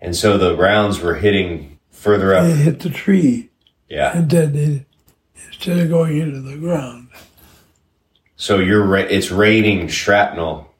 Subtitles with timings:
[0.00, 2.44] And so the rounds were hitting further up.
[2.44, 3.50] They hit the tree
[3.88, 4.16] Yeah.
[4.16, 4.86] and detonated
[5.46, 7.08] instead of going into the ground.
[8.36, 10.72] So you're ra- it's raining shrapnel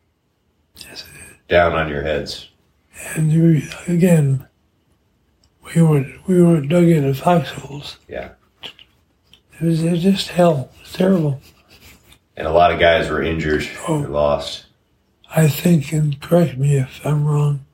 [0.76, 2.48] Yes, it down on your heads.
[3.16, 4.46] And you, again,
[5.74, 7.98] we were we were dug into foxholes.
[8.08, 8.30] Yeah.
[9.60, 10.70] It was, it was just hell.
[10.82, 11.40] It's terrible.
[12.36, 14.04] And a lot of guys were injured Oh.
[14.04, 14.66] or lost.
[15.34, 17.64] I think, and correct me if I'm wrong,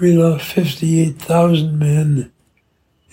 [0.00, 2.32] we lost 58,000 men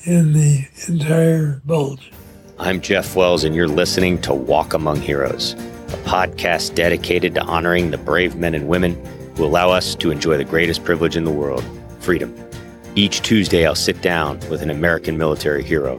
[0.03, 2.11] in the entire bulge.
[2.57, 7.91] I'm Jeff Wells, and you're listening to Walk Among Heroes, a podcast dedicated to honoring
[7.91, 8.95] the brave men and women
[9.35, 11.63] who allow us to enjoy the greatest privilege in the world
[11.99, 12.35] freedom.
[12.95, 15.97] Each Tuesday, I'll sit down with an American military hero.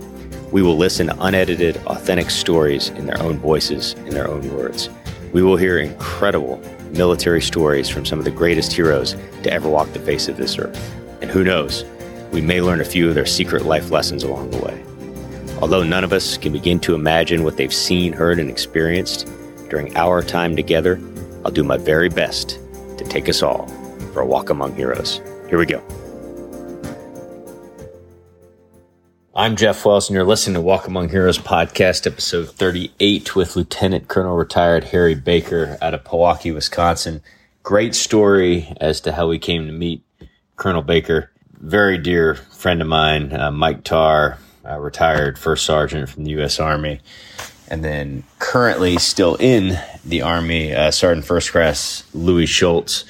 [0.51, 4.91] We will listen to unedited, authentic stories in their own voices, in their own words.
[5.33, 6.61] We will hear incredible
[6.93, 10.59] military stories from some of the greatest heroes to ever walk the face of this
[10.59, 10.79] earth.
[11.21, 11.85] And who knows,
[12.33, 14.85] we may learn a few of their secret life lessons along the way.
[15.61, 19.29] Although none of us can begin to imagine what they've seen, heard, and experienced
[19.71, 21.01] during our time together,
[21.45, 22.59] I'll do my very best
[22.99, 23.67] to take us all
[24.13, 25.21] for a walk among heroes.
[25.49, 25.83] Here we go.
[29.35, 34.07] I'm Jeff Wells, and you're listening to Walk Among Heroes podcast, episode 38, with Lieutenant
[34.07, 37.23] Colonel retired Harry Baker out of Milwaukee, Wisconsin.
[37.63, 40.03] Great story as to how we came to meet
[40.57, 41.31] Colonel Baker.
[41.55, 44.37] Very dear friend of mine, uh, Mike Tarr,
[44.79, 46.61] retired first sergeant from the U.S.
[46.61, 47.01] Army,
[47.69, 53.07] and then currently still in the Army, uh, Sergeant First Class Louie Schultz,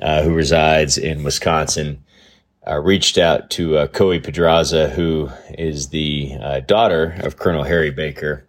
[0.00, 2.04] uh, who resides in Wisconsin
[2.66, 7.90] uh, reached out to uh, Coey Podraza, who is the uh, daughter of Colonel Harry
[7.90, 8.46] Baker,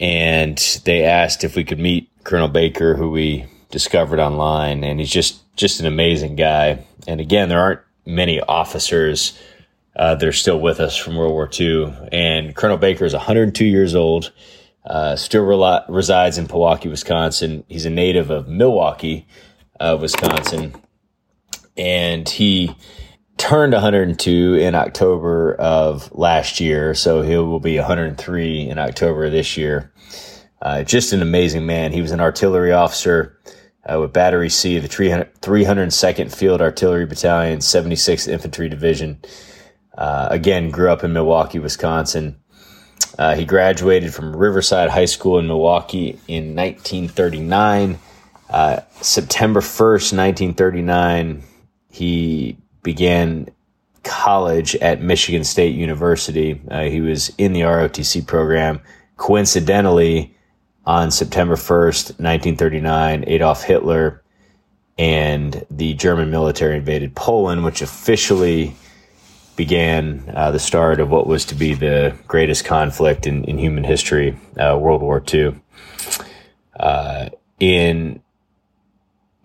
[0.00, 5.10] and they asked if we could meet Colonel Baker, who we discovered online, and he's
[5.10, 6.84] just just an amazing guy.
[7.06, 9.38] And again, there aren't many officers
[9.96, 13.64] uh, that are still with us from World War II, and Colonel Baker is 102
[13.64, 14.32] years old.
[14.84, 17.64] Uh, still rela- resides in Milwaukee, Wisconsin.
[17.68, 19.26] He's a native of Milwaukee,
[19.80, 20.74] uh, Wisconsin,
[21.76, 22.74] and he
[23.38, 29.56] turned 102 in October of last year, so he will be 103 in October this
[29.56, 29.92] year.
[30.60, 31.92] Uh, just an amazing man.
[31.92, 33.38] He was an artillery officer
[33.86, 39.20] uh, with Battery C, the 300, 302nd Field Artillery Battalion, 76th Infantry Division.
[39.96, 42.38] Uh, again, grew up in Milwaukee, Wisconsin.
[43.18, 47.98] Uh, he graduated from Riverside High School in Milwaukee in 1939.
[48.50, 51.42] Uh, September 1st, 1939,
[51.90, 52.56] he
[52.88, 53.46] began
[54.02, 56.58] college at Michigan State University.
[56.70, 58.80] Uh, he was in the ROTC program.
[59.18, 60.34] Coincidentally,
[60.86, 64.22] on September 1st, 1939, Adolf Hitler
[64.96, 68.74] and the German military invaded Poland, which officially
[69.54, 73.84] began uh, the start of what was to be the greatest conflict in, in human
[73.84, 75.60] history, uh, World War II.
[76.80, 77.28] Uh,
[77.60, 78.22] in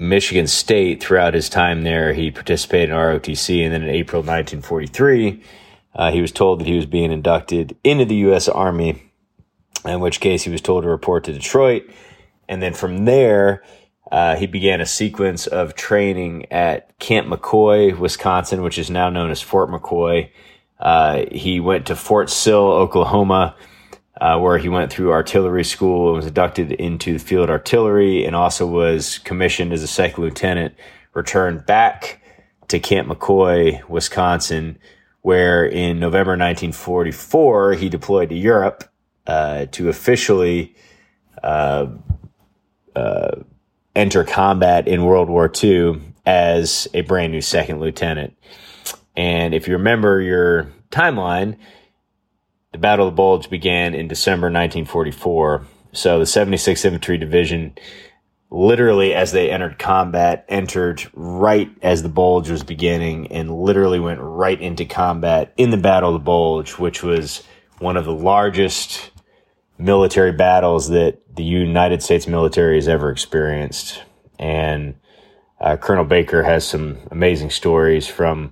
[0.03, 2.13] Michigan State throughout his time there.
[2.13, 5.41] He participated in ROTC, and then in April 1943,
[5.95, 8.47] uh, he was told that he was being inducted into the U.S.
[8.49, 9.11] Army,
[9.85, 11.89] in which case he was told to report to Detroit.
[12.49, 13.63] And then from there,
[14.11, 19.31] uh, he began a sequence of training at Camp McCoy, Wisconsin, which is now known
[19.31, 20.29] as Fort McCoy.
[20.79, 23.55] Uh, he went to Fort Sill, Oklahoma,
[24.21, 28.67] uh, where he went through artillery school and was inducted into field artillery and also
[28.67, 30.75] was commissioned as a second lieutenant,
[31.13, 32.21] returned back
[32.67, 34.77] to Camp McCoy, Wisconsin,
[35.21, 38.83] where in November 1944 he deployed to Europe
[39.25, 40.75] uh, to officially
[41.41, 41.87] uh,
[42.95, 43.31] uh,
[43.95, 48.35] enter combat in World War II as a brand new second lieutenant.
[49.15, 51.57] And if you remember your timeline,
[52.73, 55.65] the Battle of the Bulge began in December 1944.
[55.93, 57.77] So the 76th Infantry Division,
[58.49, 64.19] literally as they entered combat, entered right as the Bulge was beginning and literally went
[64.21, 67.43] right into combat in the Battle of the Bulge, which was
[67.77, 69.11] one of the largest
[69.77, 74.01] military battles that the United States military has ever experienced.
[74.39, 74.95] And
[75.59, 78.51] uh, Colonel Baker has some amazing stories from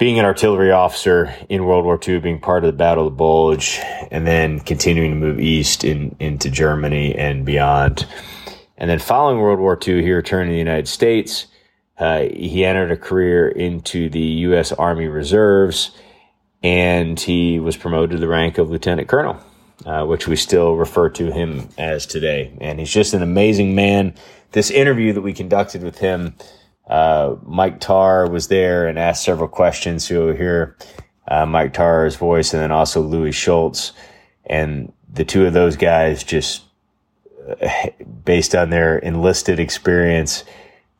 [0.00, 3.16] being an artillery officer in World War II, being part of the Battle of the
[3.16, 3.78] Bulge,
[4.10, 8.06] and then continuing to move east in, into Germany and beyond.
[8.78, 11.48] And then following World War II, he returned to the United States.
[11.98, 14.72] Uh, he entered a career into the U.S.
[14.72, 15.90] Army Reserves,
[16.62, 19.38] and he was promoted to the rank of lieutenant colonel,
[19.84, 22.56] uh, which we still refer to him as today.
[22.62, 24.14] And he's just an amazing man.
[24.52, 26.36] This interview that we conducted with him
[26.90, 30.06] uh, Mike Tarr was there and asked several questions.
[30.06, 30.76] So you'll hear
[31.28, 33.92] uh, Mike Tarr's voice and then also Louie Schultz.
[34.46, 36.64] And the two of those guys just,
[37.62, 37.86] uh,
[38.24, 40.42] based on their enlisted experience,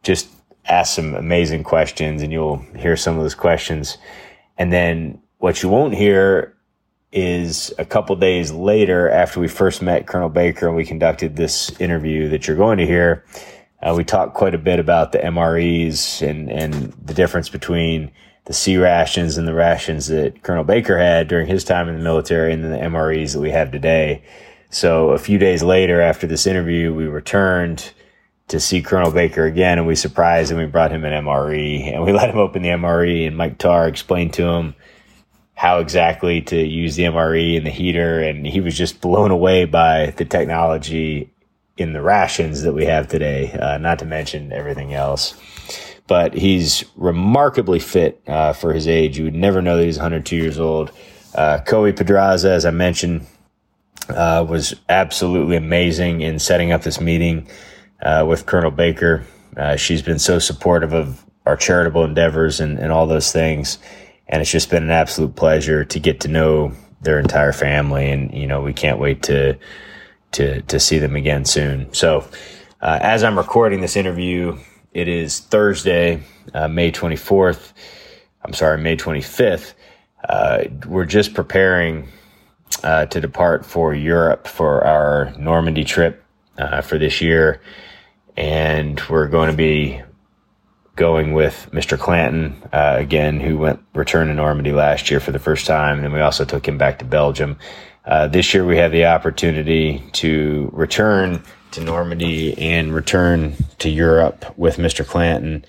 [0.04, 0.28] just
[0.66, 3.98] ask some amazing questions and you'll hear some of those questions.
[4.56, 6.56] And then what you won't hear
[7.10, 11.69] is a couple days later after we first met Colonel Baker and we conducted this
[11.81, 13.25] interview that you're going to hear.
[13.82, 18.10] Uh, we talked quite a bit about the MREs and, and the difference between
[18.44, 22.02] the C rations and the rations that Colonel Baker had during his time in the
[22.02, 24.22] military and then the MREs that we have today.
[24.70, 27.92] So a few days later after this interview, we returned
[28.48, 30.58] to see Colonel Baker again and we surprised him.
[30.58, 33.88] We brought him an MRE and we let him open the MRE and Mike Tarr
[33.88, 34.74] explained to him
[35.54, 38.20] how exactly to use the MRE and the heater.
[38.20, 41.30] And he was just blown away by the technology
[41.80, 45.34] in the rations that we have today, uh, not to mention everything else.
[46.06, 49.16] But he's remarkably fit uh, for his age.
[49.16, 50.92] You would never know that he's 102 years old.
[51.34, 53.26] Uh, Coey Podraza, as I mentioned,
[54.08, 57.48] uh, was absolutely amazing in setting up this meeting
[58.02, 59.24] uh, with Colonel Baker.
[59.56, 63.78] Uh, she's been so supportive of our charitable endeavors and, and all those things.
[64.28, 68.10] And it's just been an absolute pleasure to get to know their entire family.
[68.10, 69.58] And, you know, we can't wait to,
[70.32, 71.92] to, to see them again soon.
[71.92, 72.28] So,
[72.80, 74.58] uh, as I'm recording this interview,
[74.92, 76.22] it is Thursday,
[76.54, 77.72] uh, May 24th.
[78.42, 79.74] I'm sorry, May 25th.
[80.26, 82.08] Uh, we're just preparing
[82.82, 86.24] uh, to depart for Europe for our Normandy trip
[86.58, 87.60] uh, for this year.
[88.36, 90.00] And we're going to be
[90.96, 91.98] going with Mr.
[91.98, 96.12] Clanton uh, again, who went returned to Normandy last year for the first time, and
[96.12, 97.58] we also took him back to Belgium.
[98.05, 101.43] Uh, this year, we have the opportunity to return
[101.73, 105.06] to Normandy and return to Europe with Mr.
[105.06, 105.64] Clanton.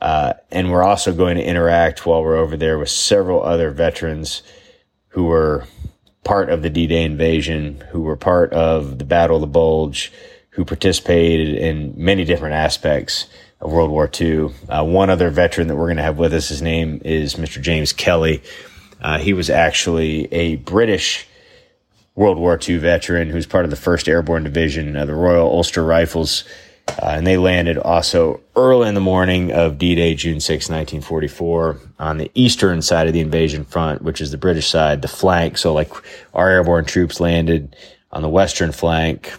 [0.00, 4.42] Uh, and we're also going to interact while we're over there with several other veterans
[5.08, 5.66] who were
[6.24, 10.12] part of the D-Day invasion, who were part of the Battle of the Bulge,
[10.50, 13.26] who participated in many different aspects
[13.60, 14.50] of World War II.
[14.68, 17.62] Uh, one other veteran that we're going to have with us, his name is Mr.
[17.62, 18.42] James Kelly.
[19.00, 21.27] Uh, he was actually a British
[22.18, 25.84] World War II veteran who's part of the 1st Airborne Division of the Royal Ulster
[25.84, 26.42] Rifles.
[26.88, 32.18] Uh, and they landed also early in the morning of D-Day, June 6, 1944, on
[32.18, 35.58] the eastern side of the invasion front, which is the British side, the flank.
[35.58, 35.92] So like
[36.34, 37.76] our airborne troops landed
[38.10, 39.32] on the western flank,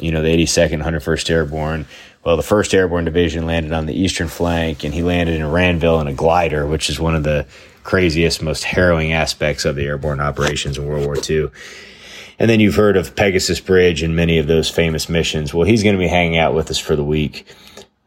[0.00, 1.86] you know, the 82nd, 101st Airborne
[2.24, 6.00] well, the first Airborne Division landed on the eastern flank, and he landed in Ranville
[6.00, 7.46] in a glider, which is one of the
[7.82, 11.50] craziest, most harrowing aspects of the airborne operations in World War II.
[12.38, 15.54] And then you've heard of Pegasus Bridge and many of those famous missions.
[15.54, 17.46] Well, he's going to be hanging out with us for the week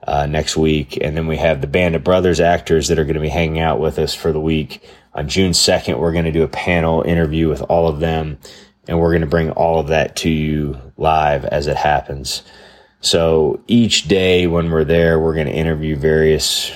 [0.05, 0.97] uh, next week.
[1.01, 3.59] And then we have the Band of Brothers actors that are going to be hanging
[3.59, 4.83] out with us for the week.
[5.13, 8.37] On June 2nd, we're going to do a panel interview with all of them.
[8.87, 12.43] And we're going to bring all of that to you live as it happens.
[13.01, 16.71] So each day when we're there, we're going to interview various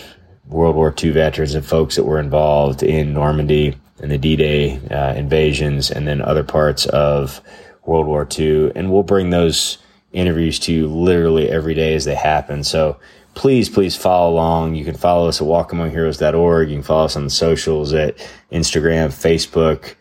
[0.48, 5.14] World War II veterans and folks that were involved in Normandy and the D-Day uh,
[5.14, 7.42] invasions, and then other parts of
[7.86, 8.72] World War II.
[8.76, 9.78] And we'll bring those
[10.12, 12.64] interviews to you literally every day as they happen.
[12.64, 13.00] So
[13.34, 14.76] please, please follow along.
[14.76, 16.70] You can follow us at walkamongheroes.org.
[16.70, 18.18] You can follow us on the socials at
[18.52, 19.96] Instagram, Facebook,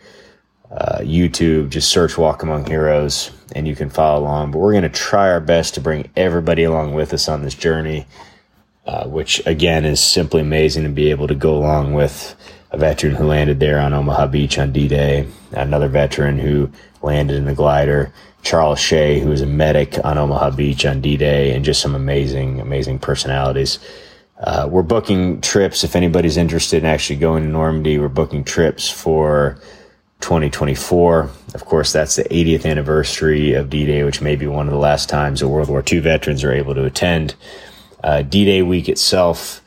[0.71, 1.71] uh, YouTube.
[1.71, 4.53] Just search Walk Among Heroes and you can follow along.
[4.53, 7.55] But we're going to try our best to bring everybody along with us on this
[7.55, 8.07] journey,
[8.87, 12.35] uh, which again is simply amazing to be able to go along with
[12.71, 16.71] a veteran who landed there on Omaha Beach on D Day, another veteran who
[17.03, 18.13] landed in the glider,
[18.43, 21.95] Charles Shay, who was a medic on Omaha Beach on D Day, and just some
[21.95, 23.79] amazing, amazing personalities.
[24.39, 25.85] Uh, we're booking trips.
[25.85, 29.59] If anybody's interested in actually going to Normandy, we're booking trips for
[30.21, 31.29] 2024.
[31.55, 35.09] Of course, that's the 80th anniversary of D-Day, which may be one of the last
[35.09, 37.35] times that World War II veterans are able to attend.
[38.03, 39.60] Uh, D-Day week itself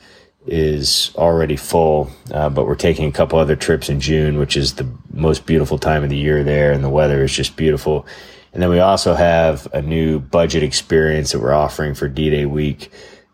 [0.45, 4.75] is already full, uh, but we're taking a couple other trips in June, which is
[4.75, 8.05] the most beautiful time of the year there, and the weather is just beautiful.
[8.51, 12.91] And then we also have a new budget experience that we're offering for D-Day week,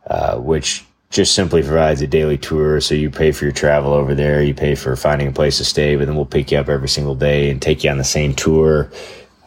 [0.08, 2.80] uh, which just simply provides a daily tour.
[2.80, 5.66] So you pay for your travel over there, you pay for finding a place to
[5.66, 8.04] stay, but then we'll pick you up every single day and take you on the
[8.04, 8.92] same tour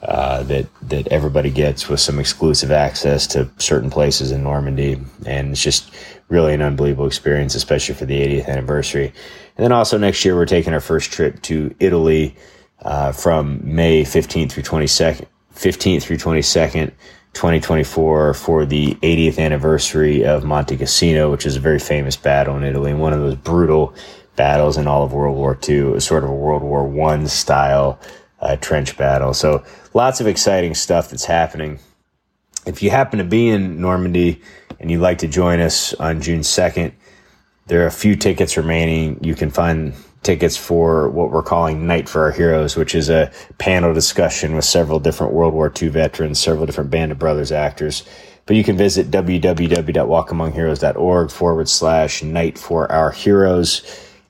[0.02, 5.52] uh, that that everybody gets with some exclusive access to certain places in Normandy, and
[5.52, 5.94] it's just
[6.32, 9.12] really an unbelievable experience, especially for the 80th anniversary.
[9.56, 12.34] And then also next year we're taking our first trip to Italy
[12.80, 16.92] uh, from May 15th through 22nd, 15th through 22nd
[17.34, 22.62] 2024 for the 80th anniversary of Monte Cassino, which is a very famous battle in
[22.62, 23.94] Italy, one of those brutal
[24.36, 26.00] battles in all of World War II.
[26.00, 27.98] Sort of a World War One style
[28.40, 29.32] uh, trench battle.
[29.34, 31.78] So lots of exciting stuff that's happening.
[32.66, 34.40] If you happen to be in Normandy
[34.82, 36.92] and you'd like to join us on June 2nd,
[37.66, 39.22] there are a few tickets remaining.
[39.22, 43.32] You can find tickets for what we're calling Night for Our Heroes, which is a
[43.58, 48.04] panel discussion with several different World War II veterans, several different Band of Brothers actors.
[48.46, 53.82] But you can visit www.walkamongheroes.org forward slash Night for Our Heroes,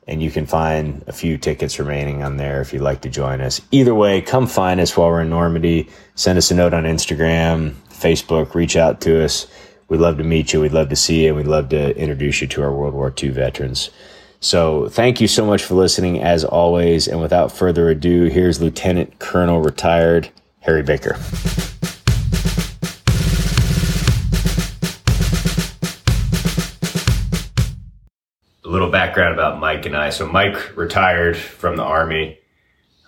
[0.06, 3.40] and you can find a few tickets remaining on there if you'd like to join
[3.40, 3.60] us.
[3.70, 5.88] Either way, come find us while we're in Normandy.
[6.14, 9.46] Send us a note on Instagram, Facebook, reach out to us.
[9.88, 10.60] We'd love to meet you.
[10.60, 11.28] We'd love to see you.
[11.28, 13.90] And we'd love to introduce you to our World War II veterans.
[14.40, 17.06] So thank you so much for listening as always.
[17.06, 21.16] And without further ado, here's Lieutenant Colonel retired Harry Baker.
[28.64, 30.10] A little background about Mike and I.
[30.10, 32.38] So Mike retired from the Army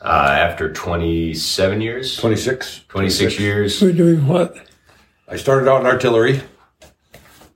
[0.02, 2.82] uh, after 27 years, 26.
[2.88, 3.80] 26 years.
[3.80, 4.56] We're doing what?
[5.26, 6.42] I started out in artillery,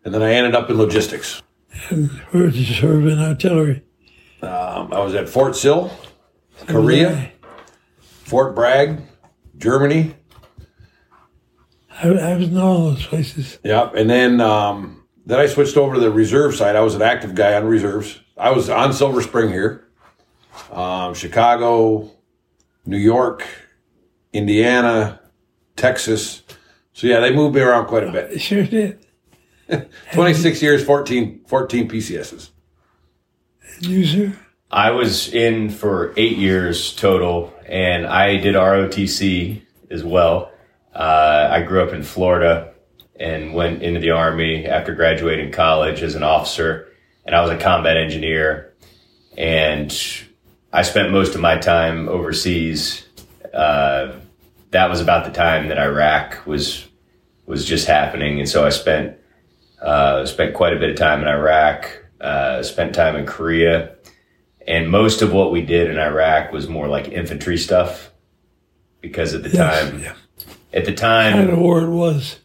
[0.08, 1.42] and then I ended up in logistics.
[1.90, 3.82] And where did you serve in artillery?
[4.40, 5.92] Um, I was at Fort Sill,
[6.66, 7.30] Korea,
[8.00, 9.02] Fort Bragg,
[9.58, 10.14] Germany.
[11.90, 13.58] I, I was in all those places.
[13.64, 13.96] Yep.
[13.96, 16.74] And then um, then I switched over to the reserve side.
[16.74, 18.18] I was an active guy on reserves.
[18.38, 19.88] I was on Silver Spring here,
[20.72, 22.10] um, Chicago,
[22.86, 23.46] New York,
[24.32, 25.20] Indiana,
[25.76, 26.44] Texas.
[26.94, 28.40] So yeah, they moved me around quite a bit.
[28.40, 29.04] Sure did.
[30.12, 32.50] 26 years, 14, 14 PCSs.
[33.76, 34.38] And you, sir?
[34.70, 40.52] I was in for eight years total, and I did ROTC as well.
[40.94, 42.74] Uh, I grew up in Florida
[43.18, 46.88] and went into the Army after graduating college as an officer,
[47.24, 48.74] and I was a combat engineer.
[49.36, 49.90] And
[50.72, 53.06] I spent most of my time overseas.
[53.54, 54.16] Uh,
[54.70, 56.86] that was about the time that Iraq was
[57.46, 59.17] was just happening, and so I spent
[59.82, 62.04] uh, spent quite a bit of time in Iraq.
[62.20, 63.94] Uh, spent time in Korea,
[64.66, 68.10] and most of what we did in Iraq was more like infantry stuff
[69.00, 70.14] because at the Yes, time, yeah.
[70.72, 72.40] at the time, Kind of war it was.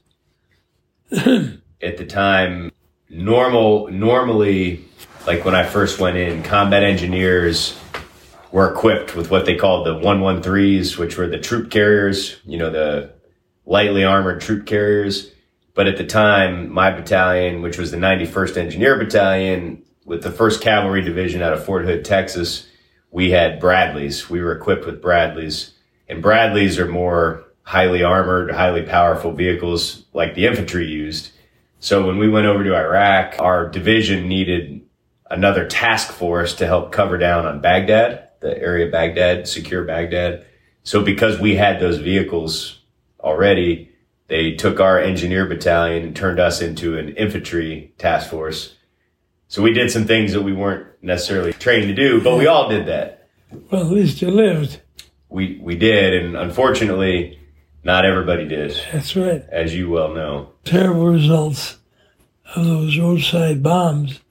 [1.12, 2.72] at the time,
[3.10, 4.86] normal, normally,
[5.25, 7.75] like when I first went in, combat engineers
[8.52, 12.70] were equipped with what they called the 113s, which were the troop carriers, you know,
[12.70, 13.12] the
[13.66, 15.32] lightly armored troop carriers.
[15.75, 20.62] But at the time, my battalion, which was the 91st Engineer Battalion, with the 1st
[20.62, 22.68] Cavalry Division out of Fort Hood, Texas,
[23.10, 24.30] we had Bradleys.
[24.30, 25.72] We were equipped with Bradleys.
[26.08, 31.32] And Bradleys are more highly armored, highly powerful vehicles like the infantry used.
[31.80, 34.82] So when we went over to Iraq, our division needed
[35.30, 40.46] another task force to help cover down on Baghdad, the area of Baghdad, secure Baghdad.
[40.84, 42.80] So because we had those vehicles
[43.20, 43.92] already,
[44.27, 48.75] they took our engineer battalion and turned us into an infantry task force.
[49.48, 52.70] So we did some things that we weren't necessarily trained to do, but we all
[52.70, 53.27] did that.
[53.72, 54.82] Well, at least you lived.
[55.30, 57.39] We we did, and unfortunately,
[57.84, 59.44] not everybody did, That's right.
[59.51, 60.53] as you well know.
[60.63, 61.77] Terrible results
[62.56, 64.22] of those roadside bombs.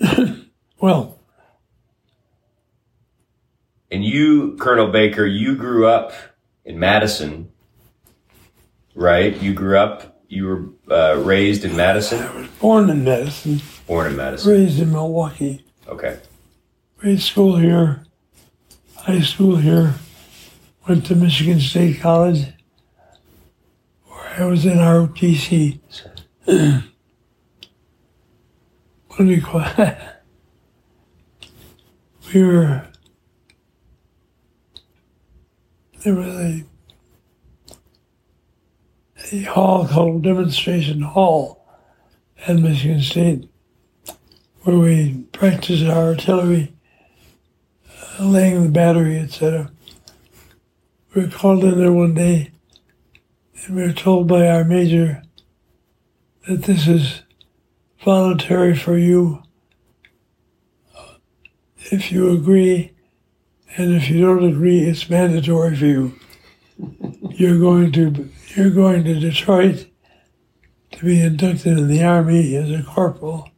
[0.80, 1.18] well,
[3.90, 6.12] And you, Colonel Baker, you grew up
[6.64, 7.50] in Madison,
[8.98, 9.40] right?
[9.40, 14.08] You grew up, you were uh, raised in Madison, I was born in Madison, born
[14.08, 14.50] in Madison.
[14.52, 16.18] raised in Milwaukee, Okay.
[16.98, 18.04] grade school here,
[18.96, 19.94] high school here,
[20.88, 22.46] went to Michigan State College,
[24.06, 25.78] where I was in ROTC.
[26.44, 26.84] what
[29.18, 29.98] do we call it?
[32.34, 32.86] We were,
[36.04, 36.62] there was a,
[39.32, 41.66] a hall called Demonstration Hall
[42.46, 43.48] at Michigan State
[44.68, 46.74] where we practiced our artillery,
[48.18, 49.70] uh, laying the battery, etc.
[51.14, 52.50] We were called in there one day,
[53.64, 55.22] and we were told by our major
[56.46, 57.22] that this is
[58.04, 59.42] voluntary for you.
[61.90, 62.92] If you agree,
[63.76, 66.20] and if you don't agree, it's mandatory for you.
[67.30, 69.86] You're going to you're going to Detroit
[70.92, 73.50] to be inducted in the army as a corporal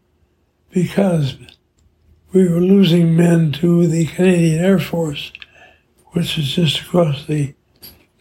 [0.70, 1.36] because
[2.32, 5.32] we were losing men to the Canadian Air Force,
[6.08, 7.54] which is just across the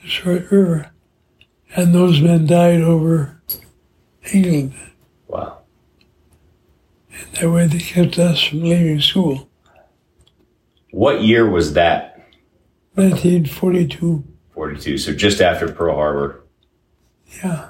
[0.02, 0.92] Detroit River.
[1.76, 3.42] And those men died over
[4.34, 4.74] England.
[5.28, 5.60] Wow.
[7.40, 9.50] That way they kept us from leaving school.
[10.92, 12.28] What year was that?
[12.96, 14.24] 1942.
[14.60, 14.98] 42.
[14.98, 16.44] So just after Pearl Harbor.
[17.42, 17.70] Yeah.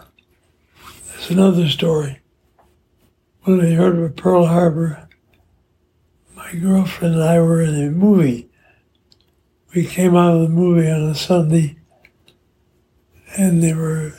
[1.11, 2.19] That's another story.
[3.43, 5.07] When I heard of Pearl Harbor,
[6.35, 8.49] my girlfriend and I were in a movie.
[9.75, 11.77] We came out of the movie on a Sunday,
[13.37, 14.13] and there were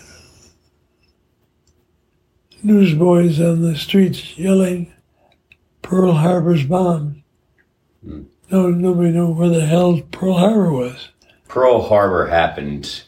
[2.63, 4.95] newsboys on the streets yelling,
[5.83, 7.25] Pearl Harbor's bombed.
[8.05, 8.23] Hmm.
[8.49, 11.09] No, nobody knew where the hell Pearl Harbor was.
[11.51, 13.03] Pearl Harbor happened.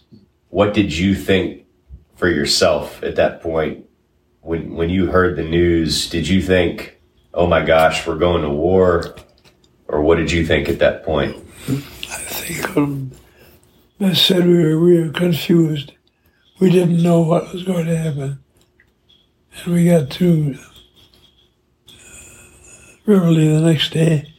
[0.49, 1.65] What did you think
[2.17, 3.87] for yourself at that point?
[4.41, 7.01] When when you heard the news, did you think,
[7.33, 9.15] "Oh my gosh, we're going to war,"
[9.87, 11.37] or what did you think at that point?
[11.69, 13.13] I think um,
[14.01, 15.93] I said we were, we were confused.
[16.59, 18.43] We didn't know what was going to happen.
[19.65, 20.59] And we got to
[23.07, 24.35] uh, the next day.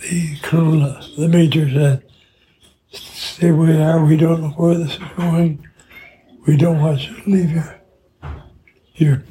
[0.00, 2.03] The colonel, the major said,
[3.34, 4.04] stay where you are.
[4.04, 5.66] We don't know where this is going.
[6.46, 7.80] We don't want you to leave your,
[8.94, 9.22] your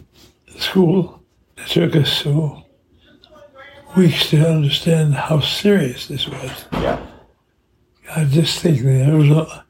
[0.57, 1.23] school.
[1.57, 2.65] It took us so
[3.95, 6.65] weeks to understand how serious this was.
[6.73, 7.05] Yeah.
[8.15, 9.65] I just think that there was a,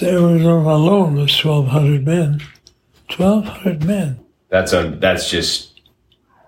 [0.00, 2.40] there was alone was twelve hundred men.
[3.08, 4.24] Twelve hundred men.
[4.48, 5.80] That's un, that's just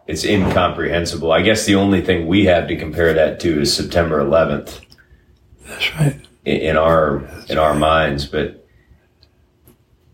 [0.06, 1.30] it's incomprehensible.
[1.30, 4.80] I guess the only thing we have to compare that to is September 11th
[5.66, 6.20] That's right.
[6.44, 8.66] In, in our in our minds, but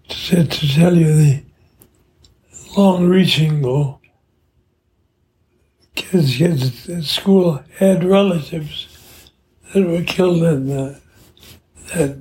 [0.09, 1.43] To, to tell you the
[2.77, 4.01] long-reaching goal.
[5.95, 9.31] Kids, kids at school had relatives
[9.73, 11.01] that were killed in the,
[11.95, 12.17] that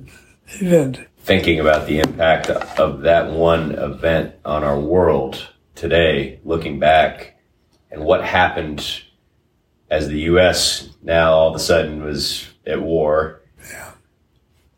[0.60, 1.00] event.
[1.20, 7.38] thinking about the impact of that one event on our world today, looking back,
[7.90, 9.02] and what happened
[9.90, 10.90] as the U.S.
[11.02, 13.39] now all of a sudden was at war.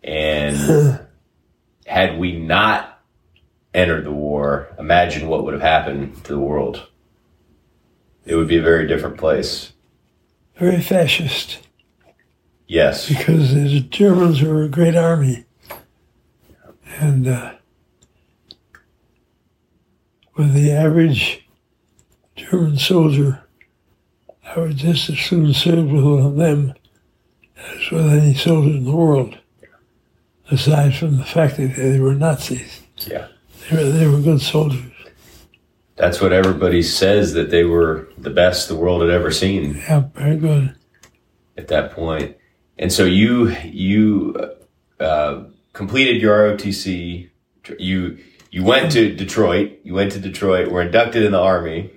[0.02, 1.00] And
[1.86, 3.00] had we not
[3.74, 6.88] entered the war, imagine what would have happened to the world.
[8.24, 9.72] It would be a very different place.
[10.56, 11.58] Very fascist.
[12.66, 13.08] Yes.
[13.08, 15.44] because the Germans were a great army.
[16.98, 17.54] And uh,
[20.36, 21.46] with the average
[22.36, 23.44] German soldier,
[24.44, 26.74] I would just as soon serve with them
[27.56, 29.38] as with any soldier in the world,
[30.52, 32.82] aside from the fact that they were Nazis.
[32.98, 33.28] Yeah.
[33.70, 34.80] They were, they were good soldiers.
[35.96, 39.76] That's what everybody says that they were the best the world had ever seen.
[39.76, 40.74] Yeah, very good.
[41.56, 42.36] at that point.
[42.78, 44.34] And so you you
[44.98, 47.28] uh, completed your ROTC.
[47.78, 48.18] You
[48.50, 49.78] you went to Detroit.
[49.84, 50.70] You went to Detroit.
[50.72, 51.90] Were inducted in the army.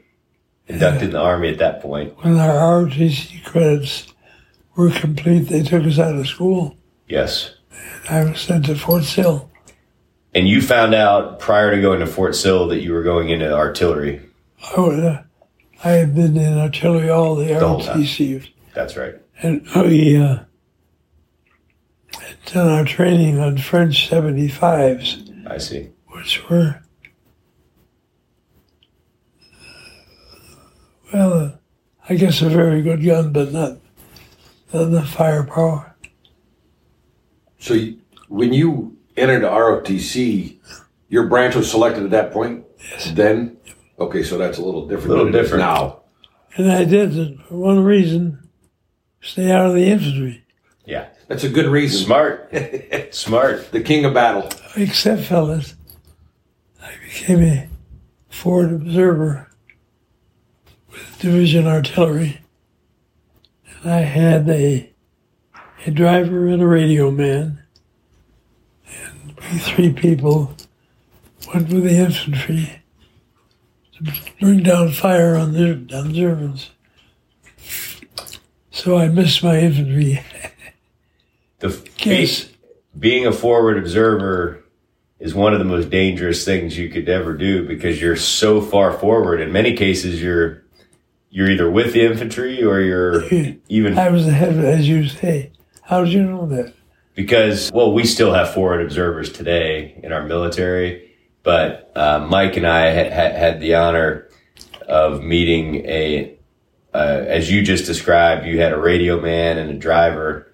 [0.67, 2.13] Inducted in the army at that point.
[2.23, 4.07] When our ROTC credits
[4.75, 6.75] were complete, they took us out of school.
[7.07, 7.55] Yes.
[8.09, 9.49] I was sent to Fort Sill.
[10.33, 13.51] And you found out prior to going to Fort Sill that you were going into
[13.53, 14.21] artillery.
[14.75, 15.21] I, would, uh,
[15.83, 17.61] I had been in artillery all the time.
[17.61, 19.15] ROTC, That's right.
[19.41, 20.39] and we uh,
[22.19, 25.89] had done our training on French 75s, I see.
[26.07, 26.81] which were,
[31.13, 31.51] well, uh,
[32.09, 33.77] I guess a very good gun, but not,
[34.73, 35.94] not the firepower.
[37.59, 40.57] So you, when you entered the ROTC,
[41.09, 42.65] your branch was selected at that point?
[42.91, 43.11] Yes.
[43.11, 43.57] Then?
[43.99, 45.07] Okay, so that's a little different.
[45.07, 45.63] A Little than it is different.
[45.63, 46.01] now.
[46.57, 48.49] And I did it for one reason
[49.21, 50.43] stay out of the infantry.
[50.85, 51.07] Yeah.
[51.27, 52.05] That's a good reason.
[52.05, 52.53] Smart.
[53.11, 53.71] Smart.
[53.71, 54.47] The king of battle.
[54.75, 55.75] except fellas,
[56.81, 57.67] I became a
[58.29, 59.49] forward observer
[60.91, 62.39] with division artillery.
[63.81, 64.93] And I had a
[65.85, 67.59] a driver and a radio man.
[68.87, 70.55] And we three people
[71.53, 72.81] went with the infantry
[73.93, 76.71] to bring down fire on the on Germans.
[78.71, 80.21] So I missed my infantry.
[81.59, 82.49] The Yes.
[82.99, 84.61] being a forward observer
[85.19, 88.91] is one of the most dangerous things you could ever do because you're so far
[88.91, 89.39] forward.
[89.39, 90.63] In many cases, you're
[91.29, 93.23] you're either with the infantry or you're
[93.69, 95.51] even I was ahead, as you say.
[95.85, 96.73] How did you know that?
[97.15, 101.11] because well, we still have forward observers today in our military.
[101.43, 104.27] But uh, Mike and I had, had, had the honor
[104.87, 106.37] of meeting a,
[106.93, 110.51] uh, as you just described, you had a radio man and a driver,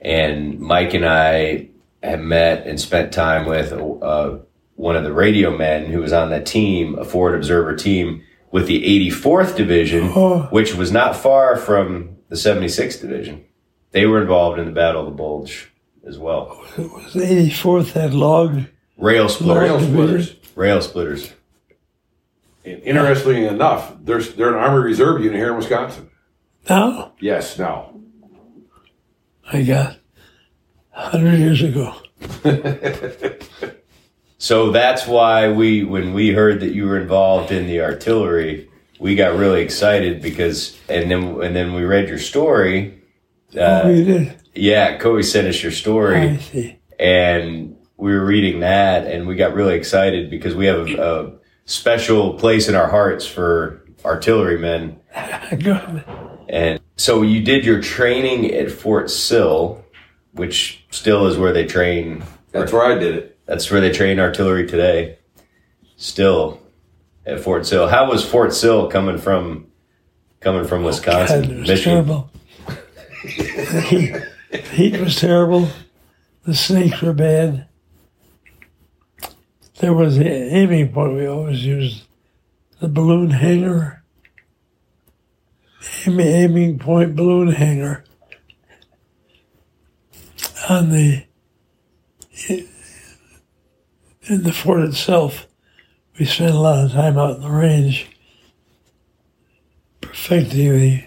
[0.00, 1.70] and Mike and I
[2.02, 4.38] had met and spent time with uh,
[4.76, 8.66] one of the radio men who was on that team, a forward observer team with
[8.66, 10.42] the 84th Division, Oh.
[10.50, 13.44] which was not far from the 76th Division.
[13.94, 15.70] They were involved in the Battle of the Bulge
[16.04, 16.60] as well.
[16.76, 18.64] It was the 84th that log.
[18.98, 19.70] Rail splitters.
[19.70, 20.36] Rail splitters.
[20.56, 21.32] Rail splitters.
[22.64, 26.10] And Interestingly enough, there's they're an Army Reserve unit here in Wisconsin.
[26.68, 27.94] Now Yes, now.
[29.52, 29.98] I got
[30.92, 31.94] 100 years ago.
[34.38, 38.68] So that's why we, when we heard that you were involved in the artillery,
[39.00, 43.00] we got really excited because, and then and then we read your story.
[43.56, 44.34] Oh, Uh, you did?
[44.54, 46.78] yeah, Coey sent us your I story, see.
[46.98, 51.32] and we were reading that, and we got really excited because we have a, a
[51.64, 55.00] special place in our hearts for artillerymen.
[56.46, 59.82] And so you did your training at Fort Sill,
[60.32, 62.22] which still is where they train.
[62.52, 63.38] That's where I did it.
[63.46, 65.18] That's where they train artillery today.
[65.96, 66.60] Still
[67.24, 67.88] at Fort Sill.
[67.88, 69.68] How was Fort Sill coming from
[70.40, 71.92] coming from Wisconsin, God, it was Michigan?
[72.04, 72.30] terrible.
[73.24, 74.30] The,
[74.72, 75.68] heat, was terrible.
[76.44, 77.68] The snakes were bad.
[79.80, 82.06] There was the aiming point we always used,
[82.80, 84.04] the balloon hangar.
[86.06, 88.04] Aim, aiming point balloon hangar.
[90.68, 91.24] On the
[94.26, 95.46] in the fort itself,
[96.18, 98.08] we spent a lot of time out in the range
[100.00, 101.04] perfecting the,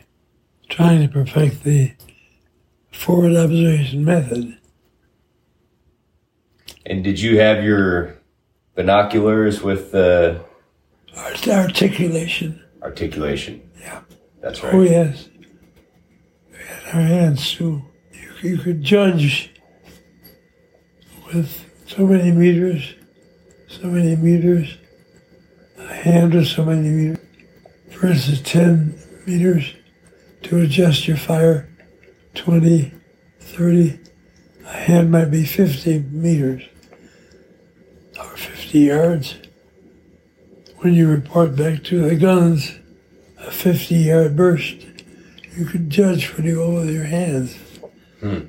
[0.70, 1.94] trying to perfect the
[2.98, 4.58] forward observation method.
[6.86, 8.18] And did you have your
[8.76, 10.44] binoculars with the
[11.16, 12.62] Art- articulation.
[12.82, 13.70] articulation?
[13.80, 14.02] Yeah.
[14.42, 14.76] That's oh, right.
[14.76, 15.30] Oh, yes.
[16.50, 17.84] We had our hands too.
[18.12, 19.54] You, you could judge
[21.34, 22.96] with so many meters,
[23.68, 24.78] so many meters,
[25.78, 27.20] a hand was so many meters,
[27.90, 29.74] versus 10 meters
[30.44, 31.70] to adjust your fire,
[32.38, 32.92] 20,
[33.40, 34.00] 30.
[34.66, 36.64] A hand might be 50 meters
[38.20, 39.36] or 50 yards.
[40.78, 42.78] When you report back to the guns,
[43.40, 44.86] a 50 yard burst,
[45.56, 47.56] you could judge pretty well with your hands.
[48.20, 48.40] Hmm.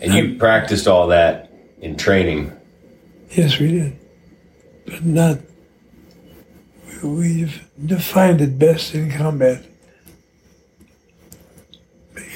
[0.00, 2.52] And you practiced all that in training.
[3.30, 3.98] Yes, we did.
[4.86, 5.38] But not,
[7.02, 9.64] we- we've defined it best in combat.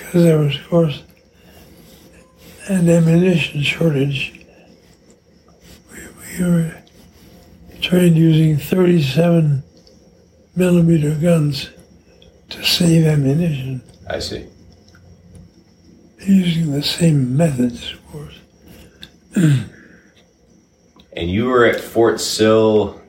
[0.08, 1.02] Because there was, of course,
[2.68, 4.40] an ammunition shortage.
[5.92, 5.98] We,
[6.38, 6.82] we were
[7.82, 9.62] trained using 37
[10.56, 11.68] millimeter guns
[12.48, 14.46] to save ammunition, I see.
[16.20, 18.40] using the same methods, of course.
[21.12, 23.00] And you were at Fort Sill.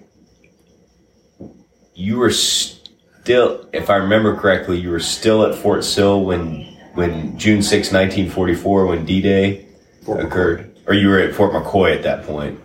[1.93, 6.68] You were still, if I remember correctly, you were still at Fort Sill when
[6.99, 9.65] when June 6, 1944, when D-Day
[10.03, 10.75] Fort occurred.
[10.85, 12.59] Or you were at Fort McCoy at that point.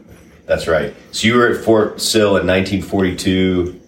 [0.45, 0.93] That's right.
[1.13, 3.81] So you were at Fort Sill in 1942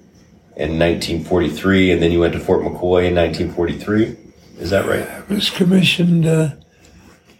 [0.56, 4.16] and 1943, and then you went to Fort McCoy in 1943.
[4.58, 5.02] Is that right?
[5.02, 6.50] I was commissioned uh,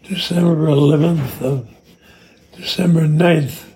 [0.03, 1.69] December 11th of
[2.57, 3.67] December 9th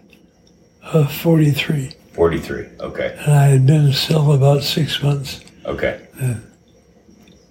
[0.82, 1.92] of 43.
[2.14, 2.66] 43.
[2.80, 3.16] Okay.
[3.20, 5.40] And I had been still about six months.
[5.64, 6.04] Okay.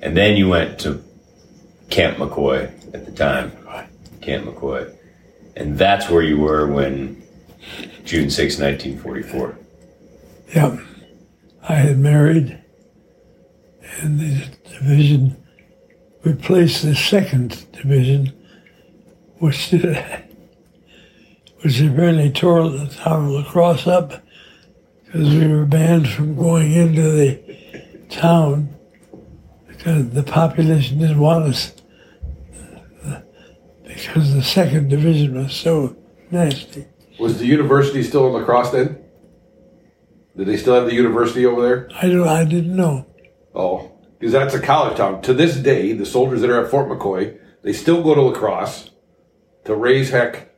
[0.02, 1.02] And then you went to
[1.90, 3.52] Camp McCoy at the time.
[4.22, 4.96] Camp McCoy.
[5.56, 7.22] And that's where you were when
[8.06, 9.58] June 6, 1944.
[10.56, 10.78] Yeah.
[11.68, 12.60] I had married,
[14.02, 15.38] and the division
[16.24, 18.34] replaced the second division,
[19.38, 20.04] which did,
[21.62, 24.24] which apparently tore the town of La Crosse up
[25.06, 27.40] because we were banned from going into the
[28.10, 28.70] town
[29.68, 31.74] because the population didn't want us
[33.90, 35.96] because the second division was so
[36.30, 36.86] nasty.
[37.20, 39.04] Was the university still in La Crosse then?
[40.38, 41.90] Did they still have the university over there?
[41.96, 43.08] I don't, I didn't know.
[43.54, 45.22] Oh, because that's a college town.
[45.24, 48.32] To this day, the soldiers that are at Fort McCoy, they still go to La
[48.34, 48.92] Crosse
[49.66, 50.54] to raise heck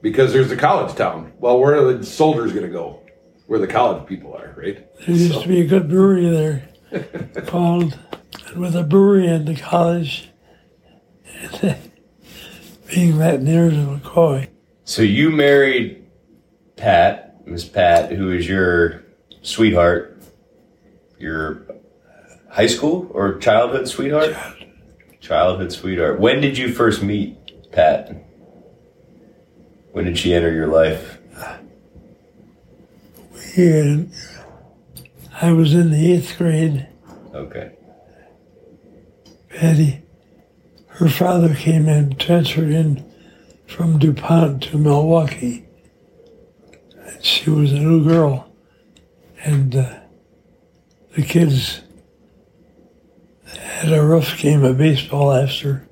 [0.00, 1.32] because there's a college town.
[1.38, 3.02] Well, where are the soldiers going to go?
[3.48, 4.86] Where the college people are, right?
[5.00, 6.68] There used to be a good brewery there
[7.46, 7.98] called,
[8.56, 10.30] with a brewery and the college,
[12.88, 14.48] being that near to McCoy.
[14.84, 16.06] So you married
[16.76, 19.04] Pat, Miss Pat, who is your
[19.42, 20.22] sweetheart,
[21.18, 21.66] your
[22.48, 24.34] high school or childhood sweetheart?
[25.20, 26.20] Childhood sweetheart.
[26.20, 27.36] When did you first meet
[27.72, 28.24] Pat?
[29.92, 31.18] When did she enter your life?
[33.56, 34.12] And
[35.40, 36.86] I was in the eighth grade.
[37.34, 37.72] Okay.
[39.48, 40.02] Patty,
[40.98, 43.08] her father came in, transferred in
[43.68, 45.64] from DuPont to Milwaukee.
[47.06, 48.52] And she was a new girl.
[49.44, 50.00] And uh,
[51.14, 51.82] the kids
[53.46, 55.88] had a rough game of baseball after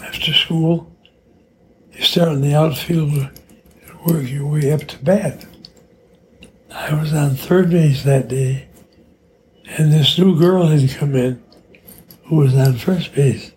[0.00, 0.96] after school.
[1.90, 5.44] You start in the outfield and work your way up to bat.
[6.70, 8.68] I was on third base that day,
[9.76, 11.42] and this new girl had come in
[12.28, 13.52] who was on first base.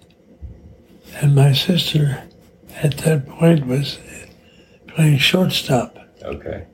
[1.16, 2.24] And my sister
[2.76, 4.00] at that point was
[4.88, 5.98] playing shortstop.
[6.24, 6.66] Okay.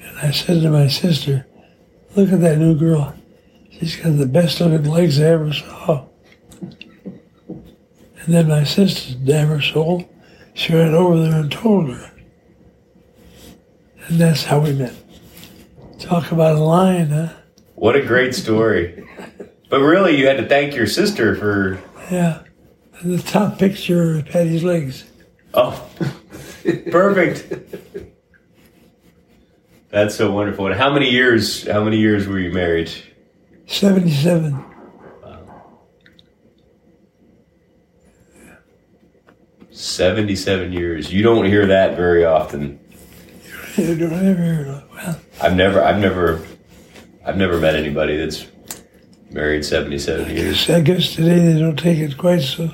[0.00, 1.46] And I said to my sister,
[2.16, 3.14] Look at that new girl.
[3.70, 6.06] She's got the best looking legs I ever saw.
[7.48, 10.08] And then my sister, damn her soul,
[10.54, 12.12] she ran over there and told her.
[14.06, 14.94] And that's how we met.
[15.98, 17.28] Talk about a line, huh?
[17.74, 19.06] What a great story.
[19.68, 21.80] But really, you had to thank your sister for.
[22.10, 22.42] Yeah.
[23.02, 25.04] The top picture of Patty's legs.
[25.54, 25.88] Oh,
[26.90, 27.52] perfect.
[29.90, 30.66] That's so wonderful.
[30.66, 31.66] And how many years?
[31.66, 32.90] How many years were you married?
[33.66, 34.64] 77.
[39.70, 41.12] Seventy-seven years.
[41.12, 42.80] You don't hear that very often.
[43.76, 45.80] You don't ever, well, I've never.
[45.82, 46.44] I've never.
[47.24, 48.46] I've never met anybody that's
[49.30, 50.68] married seventy-seven years.
[50.70, 52.70] I guess today they don't take it quite so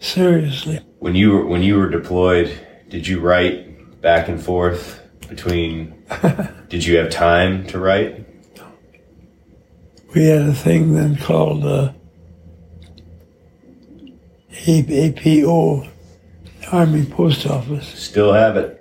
[0.00, 0.80] seriously.
[0.98, 6.02] When you were when you were deployed, did you write back and forth between?
[6.68, 8.26] did you have time to write?
[10.14, 11.92] We had a thing then called uh,
[14.66, 15.86] APO,
[16.72, 17.86] Army Post Office.
[17.88, 18.74] Still have it.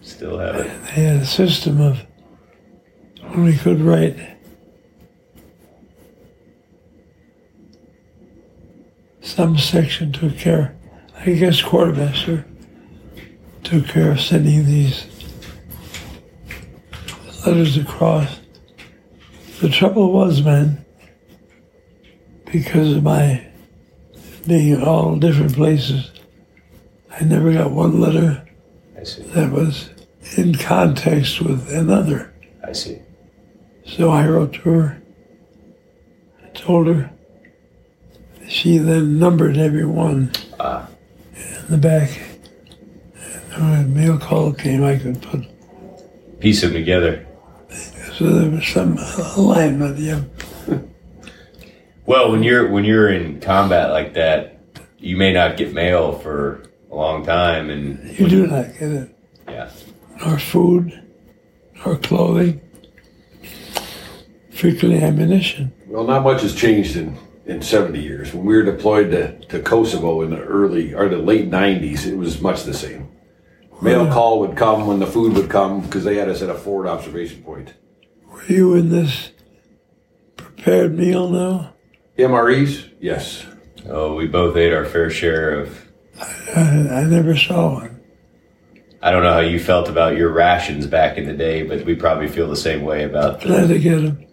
[0.00, 0.84] Still have it.
[0.86, 1.98] They had a system of
[3.20, 4.16] when we could write.
[9.26, 10.76] Some section took care,
[11.18, 12.46] I guess quartermaster
[13.64, 15.04] took care of sending these
[17.44, 18.38] letters across.
[19.60, 20.84] The trouble was, man,
[22.52, 23.44] because of my
[24.46, 26.12] being in all different places,
[27.10, 28.48] I never got one letter
[28.94, 29.90] that was
[30.36, 32.32] in context with another.
[32.64, 33.00] I see.
[33.86, 35.02] So I wrote to her,
[36.44, 37.10] I told her.
[38.48, 40.30] She then numbered every one
[40.60, 40.88] Ah,
[41.36, 42.10] in the back.
[43.52, 45.40] And when a mail call came, I could put,
[46.40, 47.26] piece them together.
[48.16, 48.98] so there was some
[49.36, 50.22] alignment, yeah.
[52.06, 54.60] Well, when you're when you're in combat like that,
[54.98, 59.18] you may not get mail for a long time, and You do not get it.
[59.48, 59.70] yeah,
[60.20, 61.02] Nor food,
[61.84, 62.60] nor clothing,
[64.50, 65.72] frequently ammunition.
[65.88, 68.34] Well, not much has changed in, in 70 years.
[68.34, 72.16] When we were deployed to, to Kosovo in the early or the late 90s, it
[72.16, 73.08] was much the same.
[73.80, 76.54] Mail call would come when the food would come because they had us at a
[76.54, 77.74] forward observation point.
[78.26, 79.32] Were you in this
[80.36, 81.74] prepared meal now?
[82.18, 82.90] MREs?
[83.00, 83.44] Yes.
[83.88, 85.86] oh, we both ate our fair share of.
[86.56, 88.00] I, I never saw one.
[89.02, 91.94] I don't know how you felt about your rations back in the day, but we
[91.94, 94.26] probably feel the same way about the Glad to get them.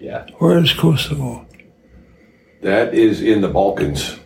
[0.00, 0.26] yeah.
[0.38, 1.46] Where's Kosovo?
[2.62, 4.18] That is in the Balkans,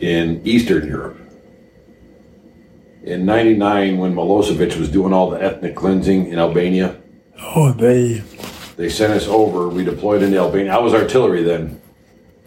[0.00, 1.18] in Eastern Europe.
[3.04, 7.00] In 99, when Milosevic was doing all the ethnic cleansing in Albania,
[7.54, 8.22] Oh, baby.
[8.76, 9.68] they sent us over.
[9.68, 10.74] We deployed into Albania.
[10.76, 11.80] I was artillery then.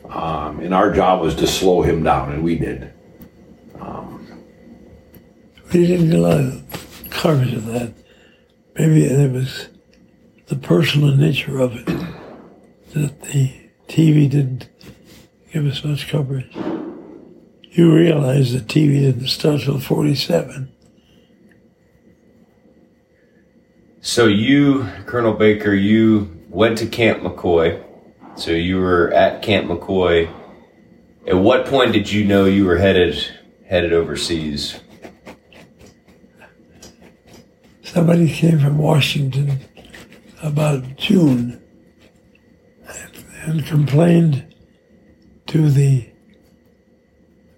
[0.10, 2.92] Um, and our job was to slow him down, and we did.
[5.74, 6.64] We didn't get a lot of
[7.10, 7.94] coverage of that.
[8.78, 9.68] Maybe it was
[10.48, 11.86] the personal nature of it
[12.94, 13.52] that the
[13.90, 14.70] TV didn't
[15.56, 16.54] give us much coverage.
[17.72, 20.70] You realize that TV didn't start till 47.
[24.02, 27.82] So you, Colonel Baker, you went to Camp McCoy.
[28.36, 30.30] So you were at Camp McCoy.
[31.26, 33.16] At what point did you know you were headed
[33.66, 34.82] headed overseas?
[37.82, 39.62] Somebody came from Washington
[40.44, 41.62] about June
[42.90, 44.52] and, and complained
[45.48, 46.10] to the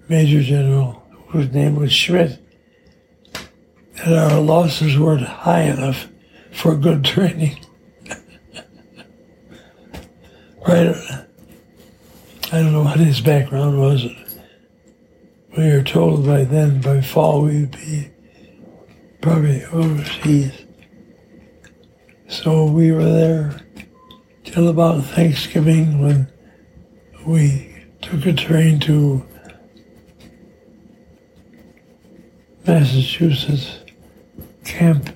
[0.08, 2.39] Major General, whose name was Schmidt,
[3.95, 6.08] that our losses weren't high enough
[6.52, 7.60] for good training.
[10.67, 10.95] right?
[12.52, 14.06] I don't know what his background was,
[15.58, 18.12] we were told by then, by fall, we'd be
[19.21, 20.52] probably overseas.
[22.28, 23.60] So we were there
[24.43, 26.32] till about Thanksgiving when
[27.26, 27.76] we
[28.10, 29.26] took a train to
[32.65, 33.80] Massachusetts,
[34.63, 35.10] Camp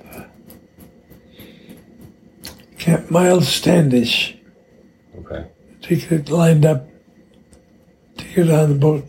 [2.77, 4.35] Camp Miles Standish.
[5.19, 5.47] Okay.
[5.81, 6.87] Ticket lined up
[8.17, 9.07] to get on the boat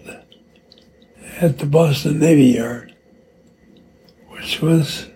[1.40, 2.94] at the Boston Navy Yard,
[4.28, 5.08] which was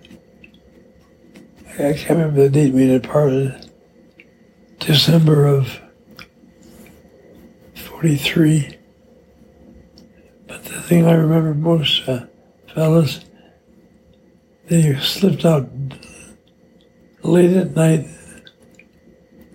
[1.75, 3.71] I can't remember the date we departed.
[4.81, 5.81] December of
[8.01, 8.77] 43.
[10.47, 12.27] But the thing I remember most, uh,
[12.75, 13.25] fellas,
[14.69, 15.71] they slipped out
[17.23, 18.07] late at night,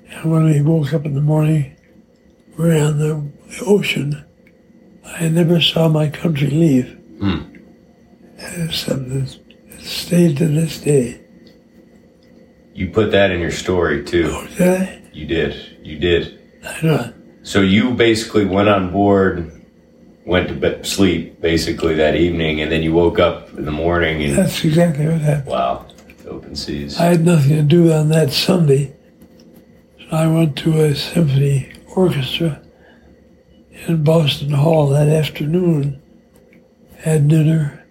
[0.09, 1.75] and when we woke up in the morning,
[2.57, 3.31] we were on the
[3.63, 4.25] ocean.
[5.05, 6.97] I never saw my country leave.
[7.19, 7.57] Hmm.
[8.39, 9.37] And it's something that
[9.81, 11.21] stayed to this day.
[12.73, 14.31] You put that in your story too.
[14.33, 15.01] Oh, did I?
[15.13, 15.77] You did.
[15.83, 16.39] You did.
[16.65, 17.20] I don't.
[17.43, 19.51] So you basically went on board,
[20.25, 24.23] went to bed, sleep basically that evening, and then you woke up in the morning
[24.23, 25.47] and That's exactly what happened.
[25.47, 25.85] wow,
[26.27, 26.99] open seas.
[26.99, 28.93] I had nothing to do on that Sunday.
[29.99, 32.61] So I went to a symphony orchestra
[33.87, 35.99] in Boston Hall that afternoon,
[36.97, 37.83] had dinner,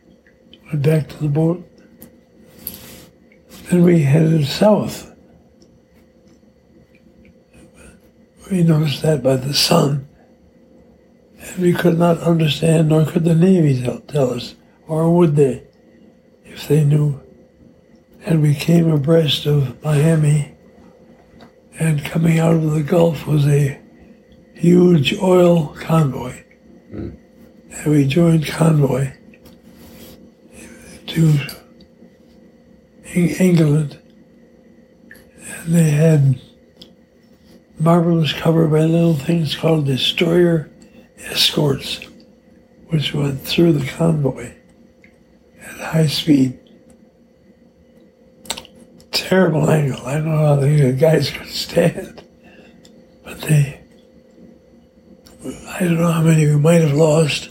[0.66, 1.66] went back to the boat.
[3.68, 5.09] Then we headed south.
[8.50, 10.08] We noticed that by the sun.
[11.40, 14.54] And we could not understand, nor could the Navy tell, tell us,
[14.86, 15.64] or would they,
[16.44, 17.20] if they knew
[18.24, 20.54] and we came abreast of Miami.
[21.78, 23.80] And coming out of the Gulf was a
[24.54, 26.44] huge oil convoy.
[26.90, 27.10] Hmm.
[27.72, 29.12] And we joined convoy
[31.06, 31.38] to
[33.14, 33.98] England.
[35.40, 36.40] And they had
[37.80, 40.70] marvelous covered by little things called destroyer
[41.18, 42.00] escorts,
[42.88, 44.52] which went through the convoy
[45.62, 46.60] at high speed
[49.30, 50.04] terrible angle.
[50.04, 52.24] I don't know how the guys could stand,
[53.22, 53.80] but they.
[55.68, 57.50] I don't know how many we might have lost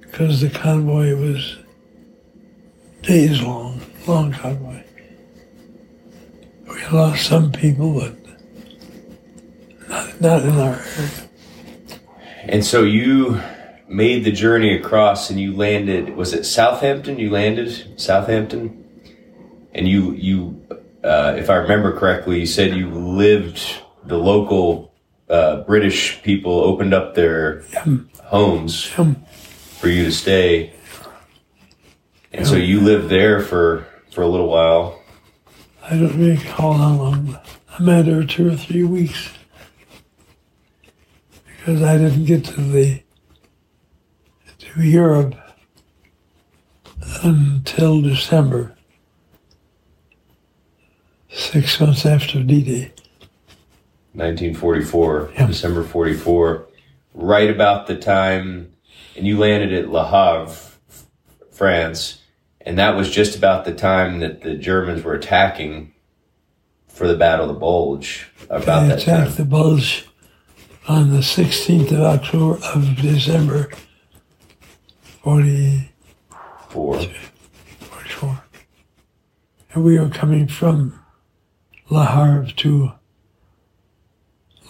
[0.00, 1.56] because the convoy was
[3.02, 4.82] days long, long convoy.
[6.68, 8.19] We lost some people, but
[9.90, 10.80] not, not in our.
[12.44, 13.40] And so you
[13.88, 16.16] made the journey across, and you landed.
[16.16, 17.18] Was it Southampton?
[17.18, 18.84] You landed Southampton,
[19.74, 20.64] and you you,
[21.04, 23.82] uh, if I remember correctly, you said you lived.
[24.02, 24.94] The local
[25.28, 27.62] uh, British people opened up their
[28.24, 29.16] homes Um,
[29.78, 30.72] for you to stay,
[32.32, 35.02] and so you lived there for for a little while.
[35.82, 37.38] I don't recall how long.
[37.68, 39.30] I met her two or three weeks
[41.60, 43.02] because I didn't get to the
[44.58, 45.34] to Europe
[47.22, 48.74] until December,
[51.30, 52.92] six months after D-Day.
[54.12, 55.46] 1944, Yeah.
[55.46, 56.66] December 44,
[57.14, 58.72] right about the time,
[59.16, 60.54] and you landed at Le Havre,
[61.50, 62.20] France,
[62.60, 65.92] and that was just about the time that the Germans were attacking
[66.88, 68.28] for the Battle of the Bulge.
[68.50, 69.32] About They that time.
[69.34, 70.06] the Bulge
[70.90, 73.70] on the 16th of October of December,
[75.22, 75.88] 40.
[76.68, 78.42] 44.
[79.72, 80.98] And we were coming from
[81.90, 82.90] La Havre to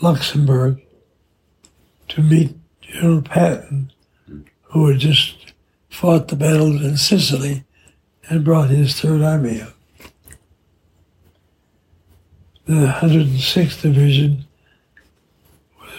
[0.03, 0.83] Luxembourg
[2.09, 3.91] to meet General Patton,
[4.65, 5.55] who had just
[5.89, 7.65] fought the battles in Sicily
[8.29, 9.73] and brought his Third Army up.
[12.67, 14.45] The 106th Division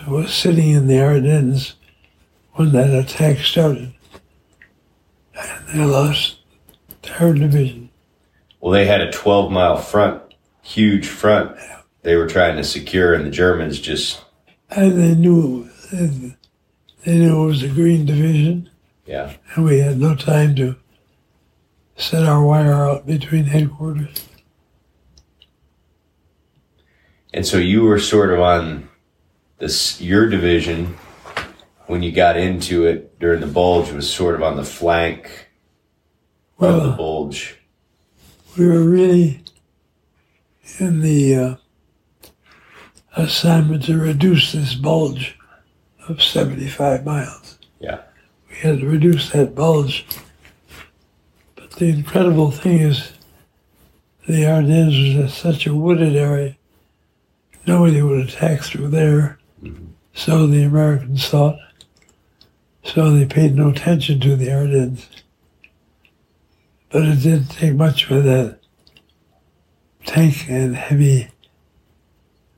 [0.07, 1.75] was, sitting in the Ardennes
[2.53, 3.93] when that attack started.
[5.35, 6.39] And they lost
[7.01, 7.89] their division.
[8.59, 10.21] Well, they had a 12 mile front,
[10.61, 11.57] huge front
[12.03, 14.21] they were trying to secure, and the Germans just,
[14.69, 18.69] And they knew they knew it was the Green Division,
[19.05, 19.33] yeah.
[19.55, 20.77] and we had no time to
[21.95, 24.27] set our wire out between headquarters.
[27.33, 28.89] And so you were sort of on
[29.61, 30.97] this, your division,
[31.85, 35.49] when you got into it during the Bulge, was sort of on the flank
[36.59, 37.59] of the Bulge.
[38.57, 39.43] we were really
[40.79, 41.55] in the uh,
[43.15, 45.37] assignment to reduce this bulge
[46.07, 47.59] of 75 miles.
[47.79, 48.01] Yeah.
[48.49, 50.07] We had to reduce that bulge.
[51.55, 53.11] But the incredible thing is,
[54.27, 56.57] the Ardennes was such a wooded area,
[57.67, 59.37] nobody would attack through there.
[60.13, 61.57] So the Americans thought.
[62.83, 65.07] So they paid no attention to the Ardennes.
[66.89, 68.59] But it didn't take much for that
[70.05, 71.29] tank and heavy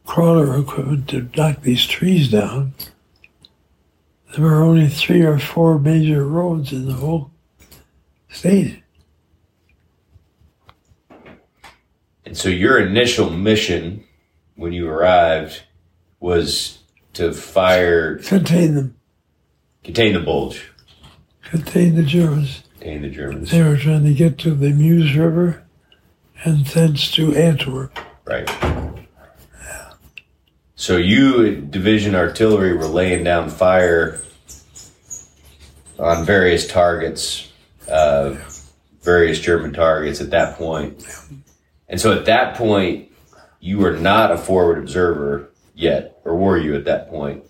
[0.06, 2.74] crawler equipment to knock these trees down.
[4.34, 7.32] There were only three or four major roads in the whole
[8.30, 8.82] state.
[12.26, 14.04] And so your initial mission
[14.56, 15.64] when you arrived
[16.20, 16.80] was
[17.14, 18.96] to fire, Contain them,
[19.84, 20.70] contain the bulge,
[21.44, 22.64] contain the Germans.
[22.80, 23.52] contain the Germans.
[23.52, 25.64] They were trying to get to the Meuse River
[26.44, 27.98] and thence to Antwerp.
[28.26, 28.50] Right.
[30.76, 34.20] So you, division artillery, were laying down fire
[36.00, 37.50] on various targets,
[37.90, 38.36] uh,
[39.02, 41.06] various German targets at that point.
[41.88, 43.12] And so at that point,
[43.62, 47.44] you were not a forward observer yet, or were you at that point?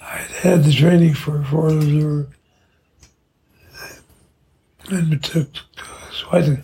[0.00, 2.28] I'd had the training for forward observer.
[4.90, 5.48] And it took
[6.28, 6.62] quite a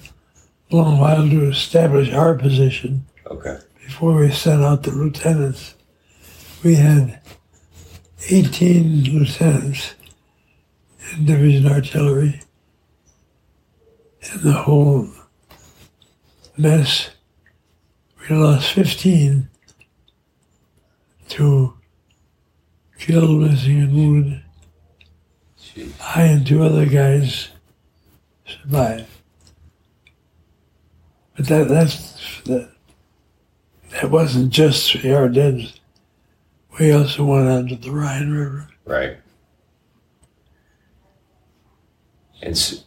[0.71, 3.07] long while to establish our position.
[3.27, 3.59] Okay.
[3.85, 5.75] before we sent out the lieutenants,
[6.65, 7.21] we had
[8.29, 9.95] 18 lieutenants
[11.13, 12.41] in division artillery.
[14.31, 15.09] And the whole
[16.57, 17.11] mess,
[18.29, 19.49] we lost 15
[21.29, 21.75] to
[22.99, 24.43] killed, missing, and wounded.
[26.01, 27.49] I and two other guys
[28.47, 29.07] survived.
[31.37, 32.71] But that, that's, that,
[33.91, 35.79] that wasn't just the Ardennes.
[36.81, 38.69] We also went on to the Rhine River.
[38.87, 39.19] Right.
[42.43, 42.85] And s-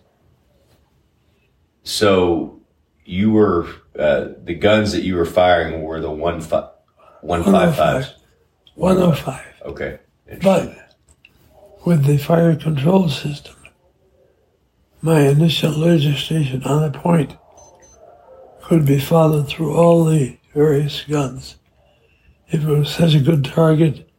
[1.83, 2.59] so
[3.05, 3.67] you were
[3.99, 6.69] uh, the guns that you were firing were the one fi-
[7.21, 8.15] one five fives.
[8.75, 9.45] 105.
[9.65, 9.99] Okay.
[10.41, 10.95] But
[11.85, 13.55] with the fire control system,
[15.01, 17.35] my initial legislation on the point
[18.61, 21.57] could be followed through all the various guns.
[22.49, 24.09] If it was such a good target,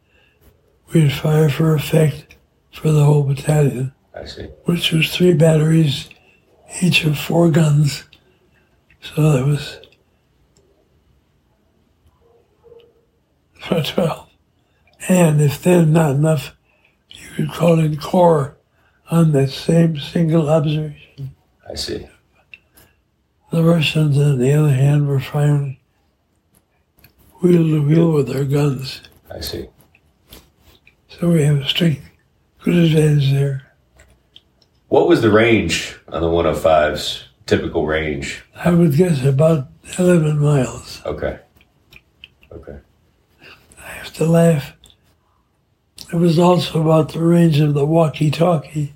[0.93, 2.35] we'd fire for effect
[2.71, 4.43] for the whole battalion, I see.
[4.65, 6.09] which was three batteries,
[6.81, 8.03] each of four guns.
[9.01, 9.79] So that was
[13.59, 14.29] for 12.
[15.09, 16.55] And if then not enough,
[17.09, 18.57] you could call in corps
[19.09, 21.35] on that same single observation.
[21.69, 22.07] I see.
[23.51, 25.77] The Russians, on the other hand, were firing
[27.41, 29.01] wheel to wheel with their guns.
[29.29, 29.67] I see.
[31.09, 32.01] So we have a strict,
[32.59, 33.73] good advantage there.
[34.87, 37.23] What was the range on the 105s?
[37.51, 38.45] Typical range.
[38.55, 39.67] I would guess about
[39.99, 41.01] 11 miles.
[41.05, 41.37] Okay.
[42.49, 42.77] Okay.
[43.77, 44.71] I have to laugh.
[46.13, 48.93] It was also about the range of the walkie talkie.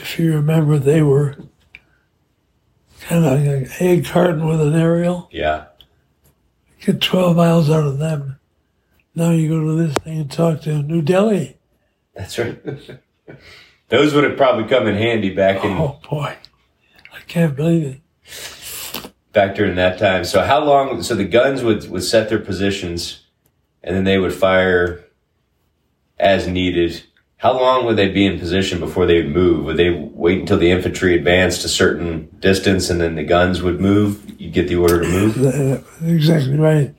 [0.00, 1.36] If you remember, they were
[3.00, 5.28] kind of like an egg carton with an aerial.
[5.32, 5.64] Yeah.
[6.80, 8.38] Get 12 miles out of them.
[9.16, 11.56] Now you go to this thing and talk to New Delhi.
[12.14, 12.56] That's right.
[13.88, 16.36] Those would have probably come in handy back in Oh boy,
[17.26, 19.10] can't believe it.
[19.32, 20.24] back during that time.
[20.24, 21.02] So how long?
[21.02, 23.22] So the guns would would set their positions,
[23.82, 25.04] and then they would fire
[26.18, 27.02] as needed.
[27.36, 29.66] How long would they be in position before they would move?
[29.66, 33.80] Would they wait until the infantry advanced a certain distance, and then the guns would
[33.80, 34.40] move?
[34.40, 35.84] You'd get the order to move.
[36.02, 36.94] Exactly right.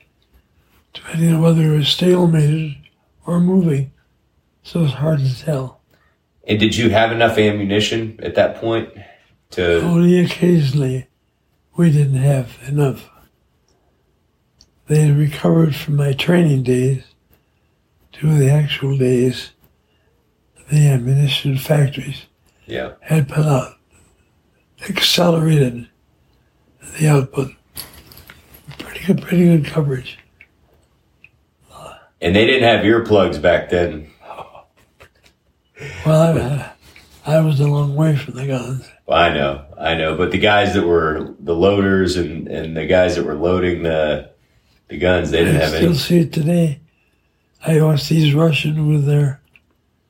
[0.94, 2.76] Depending on whether it was stalemated
[3.26, 3.90] or moving.
[4.62, 5.80] So it's hard to tell.
[6.46, 8.88] And did you have enough ammunition at that point
[9.50, 9.80] to?
[9.82, 11.06] Only occasionally
[11.76, 13.08] we didn't have enough.
[14.88, 17.04] They had recovered from my training days
[18.12, 19.50] to the actual days.
[20.70, 22.26] The ammunition factories
[22.66, 22.92] Yeah.
[23.00, 23.74] had put out,
[24.88, 25.88] accelerated
[26.98, 27.52] the output.
[28.78, 30.18] Pretty good, pretty good coverage.
[32.20, 34.10] And they didn't have earplugs back then.
[36.04, 36.38] Well,
[37.26, 38.88] I, I was a long way from the guns.
[39.06, 42.86] Well, I know, I know, but the guys that were the loaders and, and the
[42.86, 44.30] guys that were loading the
[44.88, 45.94] the guns, they didn't I have still any.
[45.98, 46.80] see it today.
[47.64, 49.40] I watch these Russian with their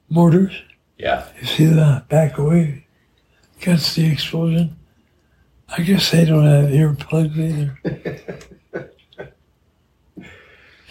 [0.09, 0.63] mortars.
[0.99, 2.87] Yeah, You see the back away
[3.61, 4.77] gets the explosion.
[5.69, 7.79] I guess they don't have earplugs either.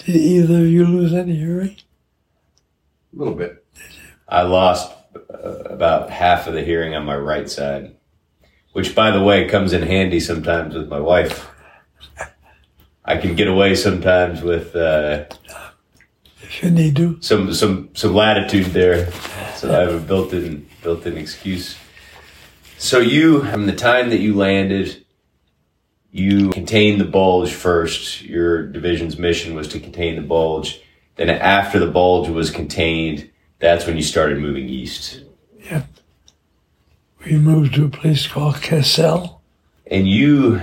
[0.05, 1.75] Did either of you lose any hearing?
[3.13, 3.65] A little bit.
[4.27, 4.91] I I lost
[5.29, 7.95] about half of the hearing on my right side,
[8.73, 11.49] which, by the way, comes in handy sometimes with my wife.
[13.03, 15.25] I can get away sometimes with uh,
[16.41, 17.17] If you need to.
[17.21, 19.11] some some some latitude there,
[19.55, 21.77] so I have a built-in built-in excuse.
[22.77, 25.05] So you, from the time that you landed,
[26.11, 28.21] you contained the bulge first.
[28.23, 30.81] Your division's mission was to contain the bulge.
[31.15, 35.21] Then, after the bulge was contained, that's when you started moving east.
[35.69, 35.87] Yep.
[37.25, 39.41] We moved to a place called Cassell.
[39.87, 40.61] And you,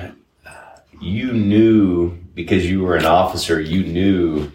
[1.00, 3.60] you knew because you were an officer.
[3.60, 4.50] You knew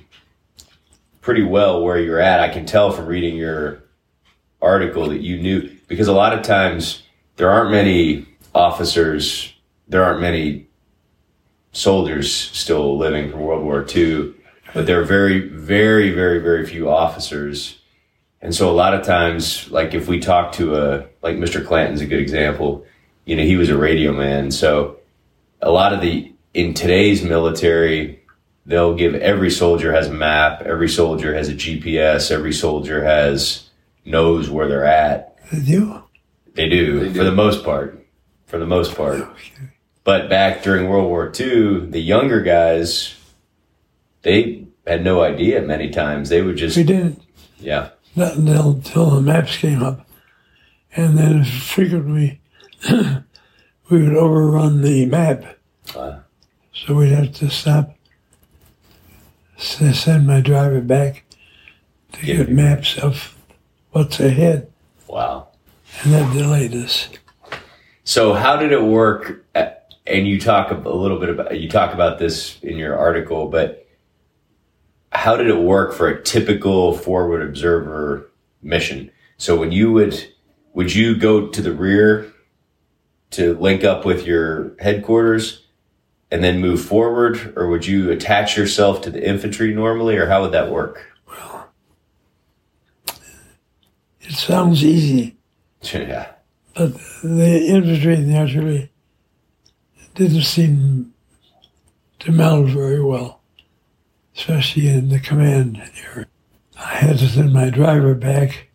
[1.21, 2.39] pretty well where you're at.
[2.39, 3.83] I can tell from reading your
[4.61, 7.03] article that you knew because a lot of times
[7.35, 8.25] there aren't many
[8.55, 9.53] officers,
[9.87, 10.67] there aren't many
[11.71, 14.33] soldiers still living from World War II,
[14.73, 17.76] but there are very, very, very, very few officers.
[18.41, 21.65] And so a lot of times, like if we talk to a, like Mr.
[21.65, 22.85] Clanton's a good example,
[23.25, 24.51] you know, he was a radio man.
[24.51, 24.97] So
[25.61, 28.21] a lot of the, in today's military,
[28.65, 33.69] they'll give every soldier has a map, every soldier has a GPS, every soldier has,
[34.05, 35.35] knows where they're at.
[35.49, 36.03] Did you?
[36.53, 37.13] They do, They do.
[37.19, 38.05] for the most part.
[38.45, 39.19] For the most part.
[39.19, 39.69] Oh, okay.
[40.03, 43.15] But back during World War II, the younger guys,
[44.21, 46.29] they had no idea many times.
[46.29, 47.21] They would just, We didn't.
[47.59, 50.07] yeah, Not until, until the maps came up.
[50.95, 52.41] And then frequently
[52.89, 53.23] we
[54.03, 55.59] would overrun the map.
[55.93, 57.95] So we'd have to stop,
[59.57, 61.25] send my driver back
[62.13, 63.35] to get maps of
[63.91, 64.71] what's ahead.
[65.07, 65.49] wow.
[66.03, 67.09] And that delayed us.
[68.03, 69.45] So how did it work?
[69.53, 73.47] At, and you talk a little bit about you talk about this in your article,
[73.47, 73.86] but
[75.17, 78.29] how did it work for a typical forward observer
[78.61, 79.09] mission?
[79.37, 80.31] So when you would
[80.73, 82.31] would you go to the rear
[83.31, 85.65] to link up with your headquarters
[86.29, 90.43] and then move forward, or would you attach yourself to the infantry normally, or how
[90.43, 91.03] would that work?
[91.27, 91.69] Well,
[94.21, 95.35] It sounds easy,
[95.81, 96.33] yeah,
[96.75, 96.93] but
[97.23, 98.91] the infantry naturally
[100.13, 101.13] didn't seem
[102.19, 103.36] to meld very well,
[104.37, 106.27] especially in the command area.
[106.79, 108.67] I had to send my driver back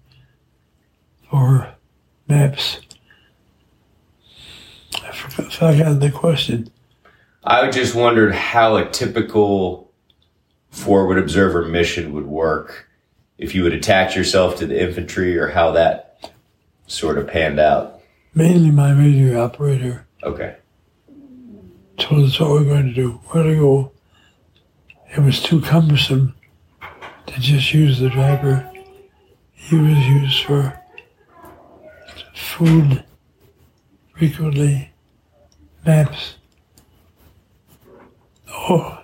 [1.30, 1.72] for
[2.28, 2.80] maps.
[5.02, 6.70] I forgot, forgot the question.
[7.44, 9.90] I just wondered how a typical
[10.70, 12.88] forward observer mission would work
[13.38, 16.30] if you would attach yourself to the infantry or how that
[16.86, 18.00] sort of panned out.
[18.34, 20.56] Mainly my radio operator Okay.
[21.98, 23.92] told us what we're going to do, where to go.
[25.14, 26.34] It was too cumbersome
[27.26, 28.70] to just use the driver.
[29.52, 30.80] He was used for
[32.34, 33.04] food,
[34.16, 34.90] frequently,
[35.84, 36.36] maps.
[38.48, 39.02] Oh,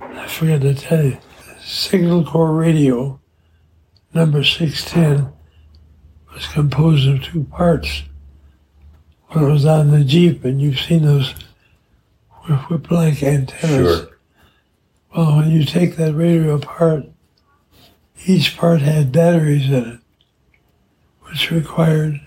[0.00, 1.18] I forgot to tell you.
[1.60, 3.20] Signal Corps radio,
[4.14, 5.32] number 610,
[6.32, 8.02] was composed of two parts.
[9.28, 11.34] One was on the Jeep, and you've seen those
[12.70, 14.00] whip-like antennas.
[14.00, 14.17] Sure.
[15.14, 17.04] Well, when you take that radio apart,
[18.26, 20.00] each part had batteries in it,
[21.22, 22.20] which required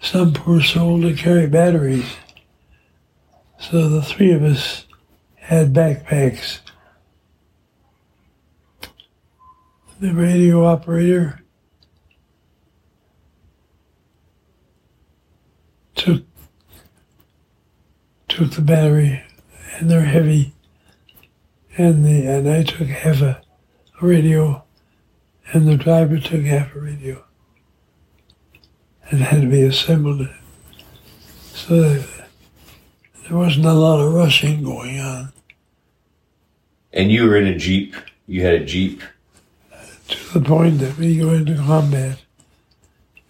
[0.00, 2.16] some poor soul to carry batteries.
[3.58, 4.86] So the three of us
[5.34, 6.60] had backpacks.
[9.98, 11.42] The radio operator
[15.94, 16.22] took
[18.28, 19.22] took the battery,
[19.76, 20.54] and they're heavy
[21.80, 23.42] and the and I took half a
[24.02, 24.62] radio,
[25.52, 27.24] and the driver took half a radio.
[29.10, 30.28] It had to be assembled,
[31.54, 35.32] so there wasn't a lot of rushing going on.
[36.92, 37.94] And you were in a Jeep.
[38.26, 39.00] You had a Jeep.
[40.08, 42.18] To the point that we go into combat.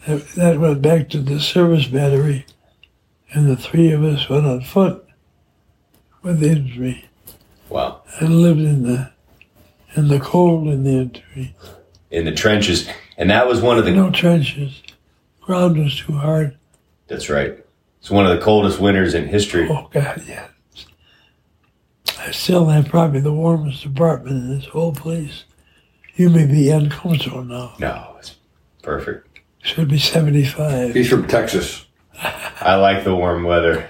[0.06, 2.46] That, that went back to the service battery,
[3.32, 5.06] and the three of us went on foot
[6.22, 7.09] with the infantry.
[7.70, 8.02] Wow.
[8.20, 9.10] and lived in the
[9.96, 11.54] in the cold in the infantry.
[12.10, 12.88] In the trenches.
[13.16, 13.92] And that was one of the.
[13.92, 14.82] No trenches.
[15.40, 16.56] Ground was too hard.
[17.06, 17.58] That's right.
[18.00, 19.68] It's one of the coldest winters in history.
[19.70, 20.48] Oh God, yeah.
[22.18, 25.44] I still have probably the warmest apartment in this whole place.
[26.14, 27.74] You may be uncomfortable now.
[27.78, 28.36] No, it's
[28.82, 29.40] perfect.
[29.62, 30.94] Should be seventy-five.
[30.94, 31.86] He's from Texas.
[32.22, 33.88] I like the warm weather.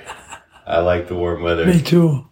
[0.66, 1.66] I like the warm weather.
[1.66, 2.26] Me too.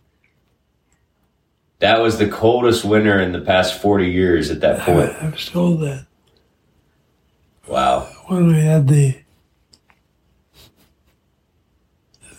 [1.81, 5.11] That was the coldest winter in the past 40 years at that point.
[5.23, 6.07] I was told that.
[7.69, 8.09] Wow.
[8.27, 9.19] when we had the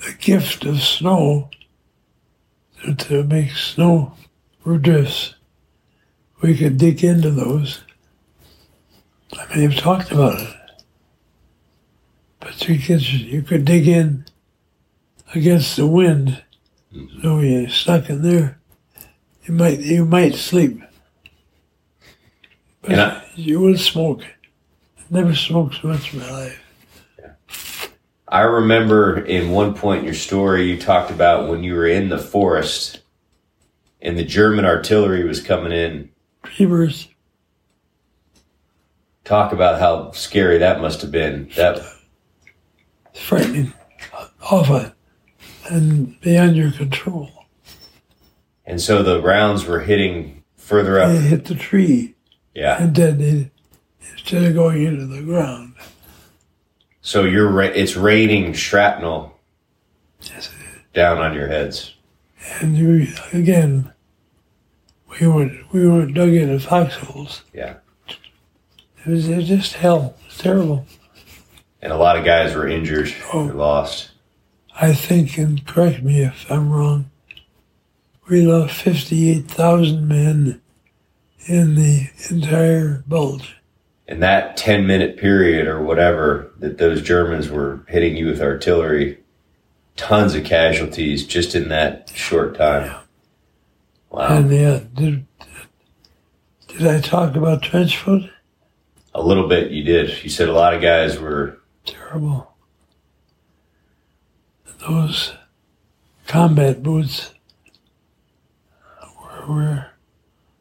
[0.06, 1.50] the gift of snow
[2.82, 4.14] to, to make snow
[4.82, 5.36] drifts,
[6.42, 7.84] we could dig into those.
[9.34, 10.56] I mean, they've talked about it.
[12.40, 14.26] But you could, you could dig in
[15.34, 16.44] against the wind,
[16.94, 17.22] mm-hmm.
[17.22, 18.59] so you're stuck in there.
[19.50, 20.80] You might you might sleep,
[22.84, 24.22] but I- you will smoke.
[24.22, 27.92] I never smoked so much in my life.
[28.28, 32.10] I remember in one point in your story, you talked about when you were in
[32.10, 33.00] the forest
[34.04, 36.12] and the German artillery was coming in.
[36.46, 37.08] Fevers,
[39.24, 41.50] Talk about how scary that must have been.
[41.56, 41.82] That
[43.16, 43.74] frightening,
[44.44, 44.92] awful,
[45.72, 47.39] and beyond your control.
[48.70, 51.24] And so the rounds were hitting further They up.
[51.24, 52.16] hit the tree
[52.54, 52.82] Yeah.
[52.82, 53.52] and detonated
[54.12, 55.74] instead of going into the ground.
[57.02, 59.36] So you're ra- it's raining shrapnel
[60.22, 60.50] Yes,
[60.94, 61.96] down on your heads.
[62.62, 63.92] And you again,
[65.20, 67.44] we were we were dug into foxholes.
[67.54, 67.76] Yeah.
[68.08, 70.16] It was, it was just hell.
[70.22, 70.86] It was terrible.
[71.82, 73.48] And a lot of guys were injured Oh.
[73.50, 74.12] or lost.
[74.82, 77.10] I think, and correct me if I'm wrong,
[78.30, 80.62] we lost 58,000 men
[81.48, 83.58] in the entire bulge.
[84.08, 89.20] In that 10 minute period or whatever that those Germans were hitting you with artillery,
[89.96, 92.96] tons of casualties just in that short time.
[94.10, 94.38] Wow.
[94.38, 95.26] And uh, did,
[96.68, 98.30] did I talk about trench foot?
[99.14, 100.24] A little bit you did.
[100.24, 102.52] You said a lot of guys were, Terrible.
[104.80, 105.34] Those
[106.28, 107.34] combat boots
[109.50, 109.86] were, were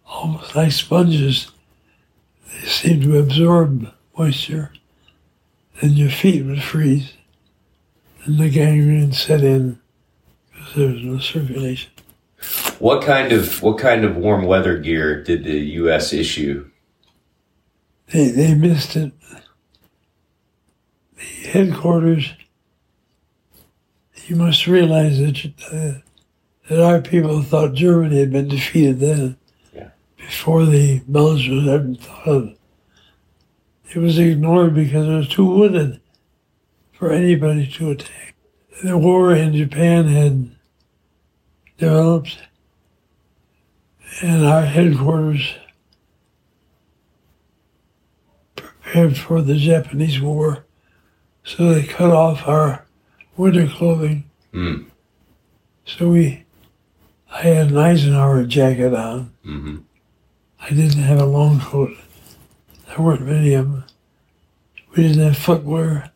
[0.06, 1.50] almost like sponges.
[2.46, 4.72] They seemed to absorb moisture,
[5.80, 7.12] and your feet would freeze,
[8.24, 9.78] and the gangrene set in
[10.50, 11.90] because there was no circulation.
[12.78, 16.12] what kind of, what kind of warm weather gear did the U.S.
[16.12, 16.70] issue?
[18.12, 19.12] They, they missed it.
[21.16, 22.32] The headquarters,
[24.26, 26.07] you must realize that, uh,
[26.68, 29.36] that our people thought Germany had been defeated then.
[29.74, 29.90] Yeah.
[30.16, 32.44] Before the Belgians ever thought of.
[33.90, 36.00] It It was ignored because it was too wooded
[36.92, 38.34] for anybody to attack.
[38.84, 40.50] The war in Japan had
[41.78, 42.38] developed,
[44.22, 45.54] and our headquarters
[48.54, 50.64] prepared for the Japanese War,
[51.42, 52.86] so they cut off our
[53.36, 54.30] winter clothing.
[54.52, 54.82] Hmm.
[55.84, 56.44] So we,
[57.30, 59.32] I had an Eisenhower jacket on.
[59.44, 59.76] hmm
[60.60, 61.96] I didn't have a long coat.
[62.88, 63.84] There weren't many of them.
[64.96, 66.10] We didn't have footwear.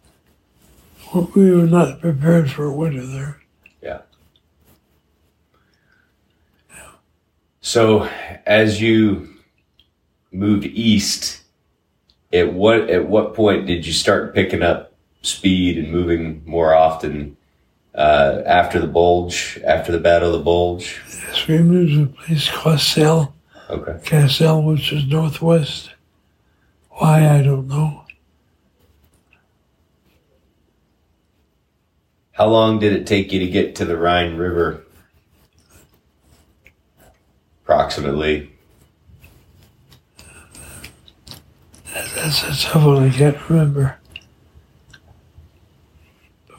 [1.35, 3.41] We were not prepared for winter there.
[3.81, 4.01] Yeah.
[7.61, 8.09] So
[8.47, 9.29] as you
[10.33, 11.43] moved east,
[12.33, 17.37] at what at what point did you start picking up speed and moving more often
[17.95, 21.01] uh, after the bulge, after the Battle of the Bulge?
[21.09, 23.35] Yes, we moved to a place called Cassel,
[23.71, 23.99] Okay.
[24.05, 25.91] Cassel, which is northwest.
[26.91, 28.05] Why, I don't know.
[32.33, 34.85] How long did it take you to get to the Rhine River?
[37.65, 38.51] Approximately.
[41.95, 43.99] That's a tough one, I can't remember.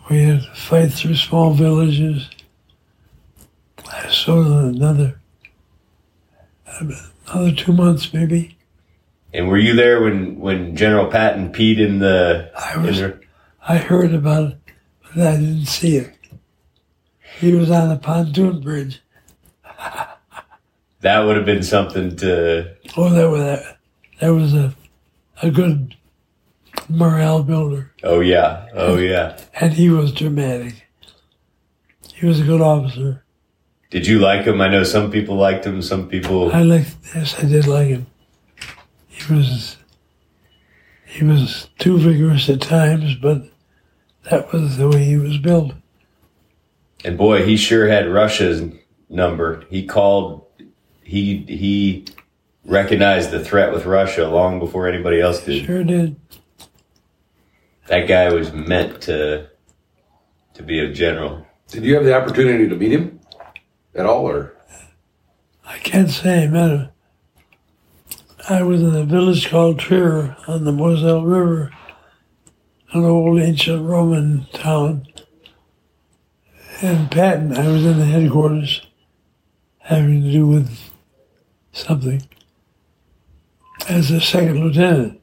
[0.10, 2.30] We had to fight through small villages.
[4.10, 5.20] So another,
[7.28, 8.58] another two months maybe.
[9.34, 12.52] And were you there when, when General Patton peed in the?
[12.58, 13.20] I was the-
[13.68, 14.58] I heard about it,
[15.16, 16.14] but I didn't see it.
[17.40, 19.02] He was on the pontoon bridge.
[21.00, 22.76] that would have been something to.
[22.98, 23.78] Oh, that was that,
[24.20, 24.76] that was a
[25.42, 25.96] a good
[26.90, 28.68] morale builder, Oh yeah.
[28.74, 29.38] Oh yeah.
[29.60, 30.88] and he was dramatic.
[32.14, 33.24] He was a good officer.
[33.90, 34.60] Did you like him?
[34.62, 35.82] I know some people liked him.
[35.82, 36.52] Some people.
[36.54, 36.96] I liked.
[37.14, 38.08] Yes, I did like him.
[39.08, 39.78] He was
[41.06, 43.44] he was too vigorous at times, but
[44.32, 45.74] that was the way he was built.
[47.06, 48.64] And boy, he sure had Russia's
[49.10, 49.66] number.
[49.70, 50.48] He called.
[51.04, 52.06] He he
[52.66, 55.66] recognized the threat with Russia long before anybody else did.
[55.66, 56.16] Sure did.
[57.94, 59.50] That guy was meant to
[60.56, 61.46] to be a general.
[61.68, 63.20] Did you have the opportunity to meet him
[63.94, 64.58] at all, or
[65.64, 66.90] I can't say I met him.
[68.50, 71.70] I was in a village called Trier on the Moselle River,
[72.94, 75.06] an old ancient Roman town.
[76.82, 78.88] And Patton, I was in the headquarters
[79.78, 80.90] having to do with
[81.74, 82.24] something
[83.88, 85.22] as a second lieutenant.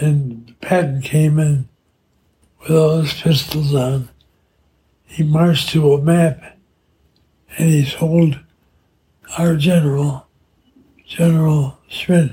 [0.00, 1.68] And Patton came in
[2.60, 4.08] with all his pistols on.
[5.04, 6.58] He marched to a map
[7.56, 8.38] and he told
[9.36, 10.26] our general,
[11.06, 12.32] General Schmidt,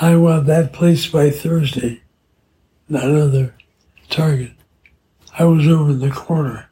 [0.00, 2.02] I want that place by Thursday,
[2.88, 3.54] not another
[4.08, 4.52] target.
[5.38, 6.68] I was over in the corner.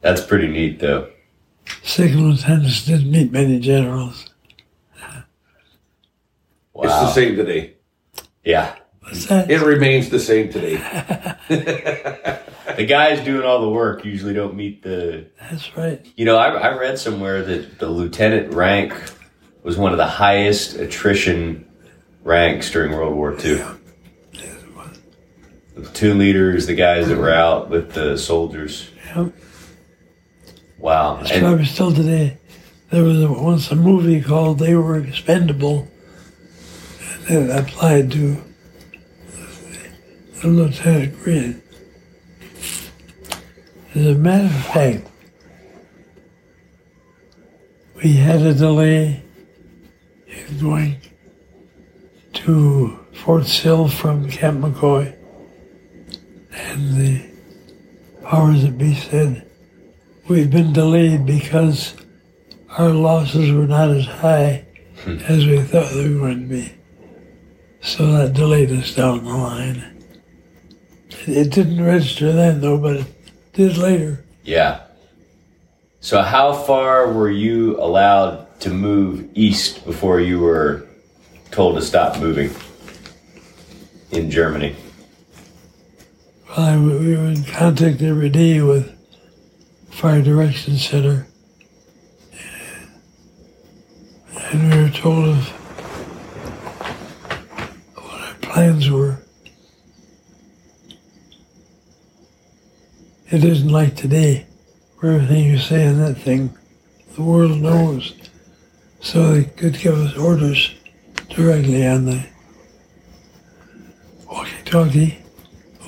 [0.00, 1.10] That's pretty neat, though.
[1.82, 4.28] Second lieutenants didn't meet many generals.
[6.72, 6.84] Wow.
[6.84, 7.74] It's the same today.
[8.44, 8.74] Yeah.
[9.00, 9.50] What's that?
[9.50, 10.78] It remains the same today.
[12.76, 15.26] The guys doing all the work usually don't meet the.
[15.38, 16.04] That's right.
[16.16, 18.94] You know, I, I read somewhere that the lieutenant rank
[19.62, 21.68] was one of the highest attrition
[22.22, 23.62] ranks during World War II.
[25.74, 28.88] The platoon leaders, the guys that were out with the soldiers.
[29.14, 29.34] Yep.
[30.78, 31.20] Wow.
[31.20, 32.38] It's And- probably still today.
[32.90, 35.88] There was a, once a movie called They Were Expendable,
[37.28, 38.42] and applied to
[40.40, 41.62] the Lieutenant Green.
[43.94, 45.08] As a matter of fact,
[48.02, 49.22] we had a delay
[50.26, 50.96] in going
[52.32, 55.14] to Fort Sill from Camp McCoy,
[56.50, 57.30] and the
[58.24, 59.48] powers that be said,
[60.28, 61.94] We've been delayed because
[62.78, 64.64] our losses were not as high
[65.00, 65.18] hmm.
[65.28, 66.72] as we thought they were going to be.
[67.82, 70.04] So that delayed us down the line.
[71.26, 73.06] It, didn't register then, though, but it
[73.52, 74.24] did later.
[74.44, 74.82] Yeah.
[76.00, 80.86] So, how far were you allowed to move east before you were
[81.50, 82.50] told to stop moving
[84.10, 84.74] in Germany?
[86.48, 88.92] Well, I, we were in contact every day with
[89.90, 91.26] Fire Direction Center.
[94.50, 95.48] And we were told of
[97.94, 99.18] what our plans were.
[103.28, 104.46] It isn't like today,
[104.98, 106.56] where everything you say in that thing,
[107.16, 108.14] the world knows.
[109.00, 110.76] So they could give us orders
[111.28, 112.24] directly on the
[114.30, 115.18] walkie-talkie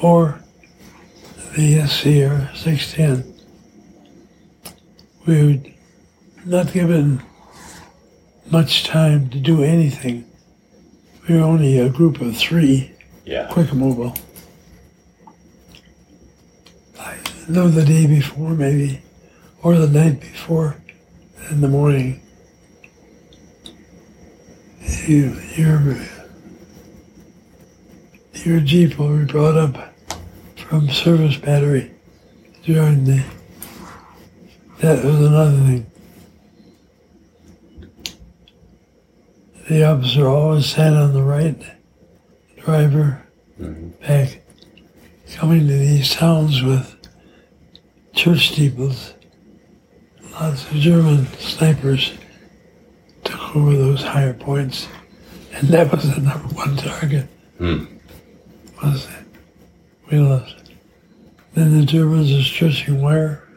[0.02, 0.40] or
[1.56, 3.34] the SCR 610.
[5.26, 5.60] We were
[6.44, 7.22] not given
[8.50, 10.24] much time to do anything.
[11.28, 12.92] We were only a group of three,
[13.24, 13.48] Yeah.
[13.50, 14.14] quick mobile.
[17.00, 17.16] I
[17.48, 19.00] know the day before, maybe,
[19.62, 20.76] or the night before,
[21.50, 22.20] in the morning.
[25.06, 25.96] You, your,
[28.34, 29.94] your Jeep will be brought up
[30.56, 31.90] from service battery
[32.64, 33.24] during the.
[34.80, 35.86] That was another thing.
[39.68, 41.58] The officer always sat on the right,
[42.58, 43.22] driver
[44.02, 44.42] back,
[45.36, 46.94] coming to these towns with
[48.12, 49.14] church steeples.
[50.32, 52.12] Lots of German snipers
[53.24, 54.86] took over those higher points,
[55.54, 57.26] and that was the number one target.
[57.56, 57.84] Hmm.
[58.82, 59.26] Was it?
[60.10, 60.72] We lost.
[61.54, 63.48] Then the Germans are stretching wire.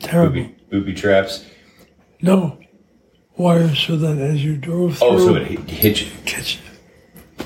[0.00, 0.42] Terrible.
[0.42, 1.44] Booby, booby traps.
[2.22, 2.59] No,
[3.40, 6.10] wire so that as you drove through, Oh, so it hit, hit you.
[6.26, 7.44] catch you.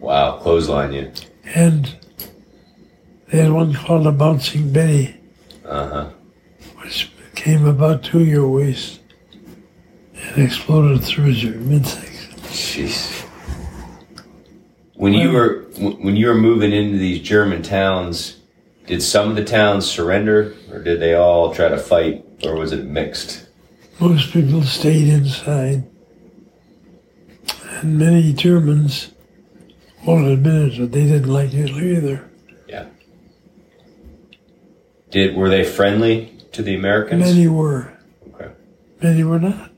[0.00, 1.12] Wow, clothesline you.
[1.54, 1.94] And
[3.28, 5.16] they had one called a bouncing Betty,
[5.64, 6.08] Uh huh.
[6.82, 9.00] which came about to your waist
[10.14, 12.34] and exploded through your midsection.
[12.48, 13.22] Jeez.
[14.94, 18.38] When you were when you were moving into these German towns,
[18.86, 22.72] did some of the towns surrender, or did they all try to fight, or was
[22.72, 23.45] it mixed?
[23.98, 25.84] Most people stayed inside,
[27.70, 29.10] and many Germans
[30.06, 32.30] won't admit it, but they didn't like Hitler either.
[32.68, 32.86] Yeah.
[35.10, 37.22] Did were they friendly to the Americans?
[37.24, 37.92] Many were,
[38.34, 38.50] Okay.
[39.02, 39.70] many were not.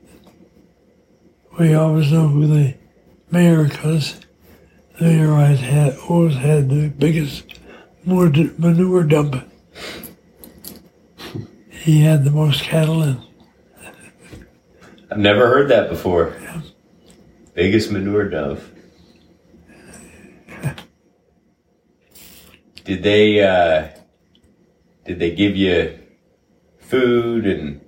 [1.57, 2.75] We always know who the
[3.31, 4.19] mayor was.
[4.97, 7.45] The mayor always had, always had the biggest
[8.05, 9.35] manure dump.
[11.71, 13.21] He had the most cattle and
[15.11, 16.35] I've never heard that before.
[17.53, 18.71] Biggest manure dove.
[22.83, 23.89] did they uh,
[25.05, 25.99] did they give you
[26.79, 27.81] food and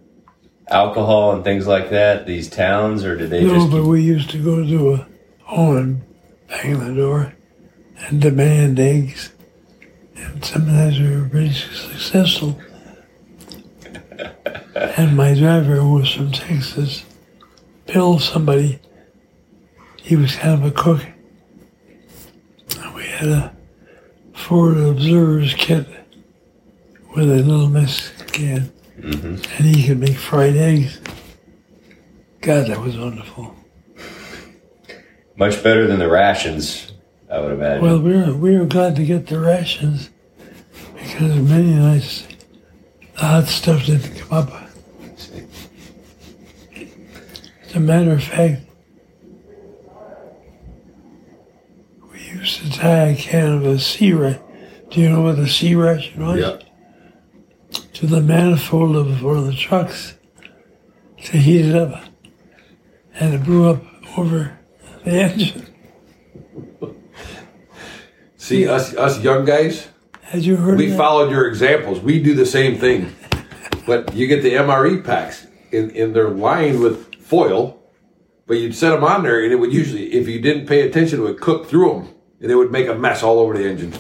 [0.67, 2.25] alcohol and things like that?
[2.25, 5.07] These towns, or did they no, but we used to go to a
[5.43, 6.01] home and
[6.47, 7.35] bang the door
[8.07, 9.31] and demand eggs.
[10.15, 12.59] And sometimes we were pretty successful.
[14.75, 17.05] and my driver, was from Texas,
[17.91, 18.79] billed somebody.
[19.97, 21.05] He was kind of a cook.
[22.79, 23.55] And we had a
[24.33, 25.87] Forward Observer's kit
[27.15, 28.71] with a little Mexican can.
[29.03, 30.99] And he could make fried eggs.
[32.41, 33.55] God, that was wonderful.
[35.35, 36.91] Much better than the rations,
[37.31, 37.83] I would imagine.
[37.83, 40.09] Well, we were, we were glad to get the rations
[40.95, 42.27] because many nights
[43.13, 44.60] the hot stuff didn't come up.
[47.71, 48.63] As a matter of fact,
[52.11, 54.41] we used to tie a can of a C ration.
[54.89, 56.39] Do you know what a C ration was?
[56.41, 56.59] Yeah.
[57.93, 60.15] To the manifold of one of the trucks
[61.23, 62.03] to heat it up.
[63.15, 63.81] And it blew up
[64.17, 64.59] over
[65.05, 65.65] the engine.
[68.35, 69.87] See, us us young guys,
[70.23, 70.97] Had you heard we that?
[70.97, 72.01] followed your examples.
[72.01, 73.15] We do the same thing.
[73.85, 77.79] But you get the MRE packs, and, and they're lined with foil,
[78.45, 81.19] but you'd set them on there, and it would usually, if you didn't pay attention,
[81.19, 82.09] it would cook through them,
[82.41, 83.93] and it would make a mess all over the engine.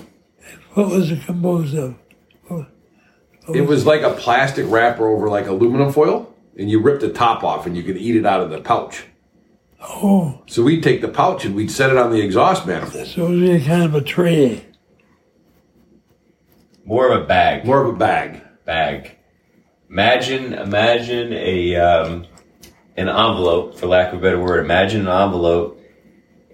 [0.73, 1.95] What was it composed of?
[2.47, 2.67] What-
[3.45, 7.09] what It was like a plastic wrapper over like aluminum foil, and you rip the
[7.09, 9.05] top off, and you could eat it out of the pouch.
[9.81, 13.07] Oh, So we'd take the pouch and we'd set it on the exhaust manifold.
[13.07, 14.65] so it was kind of a tray.
[16.85, 17.65] More of a bag.
[17.65, 18.41] More of a bag.
[18.65, 19.17] bag.
[19.89, 22.25] Imagine, imagine a um,
[23.01, 24.63] an envelope, for lack of a better word.
[24.63, 25.81] Imagine an envelope,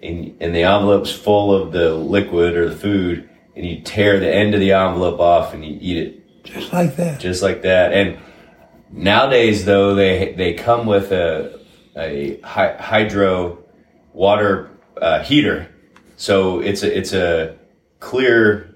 [0.01, 4.33] and, and the envelope's full of the liquid or the food, and you tear the
[4.33, 7.19] end of the envelope off and you eat it Just like that.
[7.19, 7.91] just like that.
[7.93, 8.17] And
[8.91, 11.59] nowadays, though, they they come with a
[11.97, 13.57] a hy- hydro
[14.13, 14.69] water
[15.01, 15.67] uh, heater,
[16.15, 17.57] so it's a it's a
[17.99, 18.75] clear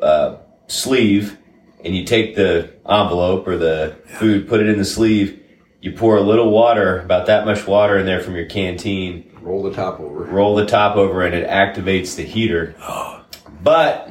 [0.00, 1.38] uh, sleeve,
[1.84, 5.37] and you take the envelope or the food, put it in the sleeve.
[5.80, 9.62] You pour a little water, about that much water in there from your canteen, Roll
[9.62, 10.24] the top over.
[10.24, 12.74] roll the top over and it activates the heater.
[13.60, 14.10] But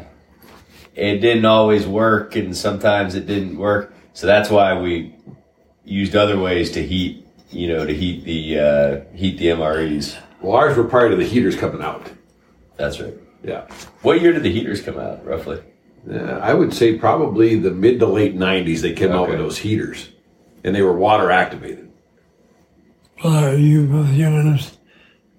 [0.93, 3.93] it didn't always work and sometimes it didn't work.
[4.13, 5.15] So that's why we
[5.86, 10.18] used other ways to heat, you know, to heat the uh, heat the MREs.
[10.41, 12.11] Well, ours were prior to the heaters coming out.
[12.76, 13.13] That's right.
[13.43, 13.68] Yeah.
[14.01, 15.61] What year did the heaters come out, roughly?
[16.05, 19.59] Yeah, I would say probably the mid to late 90s they came out with those
[19.59, 20.09] heaters.
[20.68, 21.89] And they were water activated.
[23.24, 24.76] Well, are you both young enough?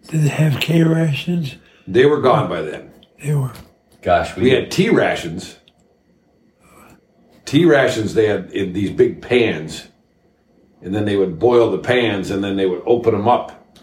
[0.08, 1.56] Did they have K rations?
[1.86, 2.94] They were gone by then.
[3.22, 3.52] They were.
[4.00, 5.58] Gosh, we, We had T rations.
[7.44, 9.88] T rations they had in these big pans.
[10.80, 13.76] And then they would boil the pans and then they would open them up.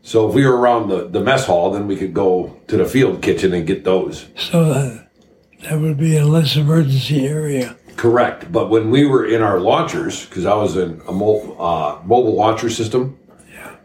[0.00, 2.86] So if we were around the, the mess hall, then we could go to the
[2.86, 4.28] field kitchen and get those.
[4.34, 5.10] So that,
[5.64, 7.76] that would be a less emergency area.
[7.96, 8.52] Correct.
[8.52, 12.34] But when we were in our launchers, because I was in a mo- uh, mobile
[12.34, 13.18] launcher system,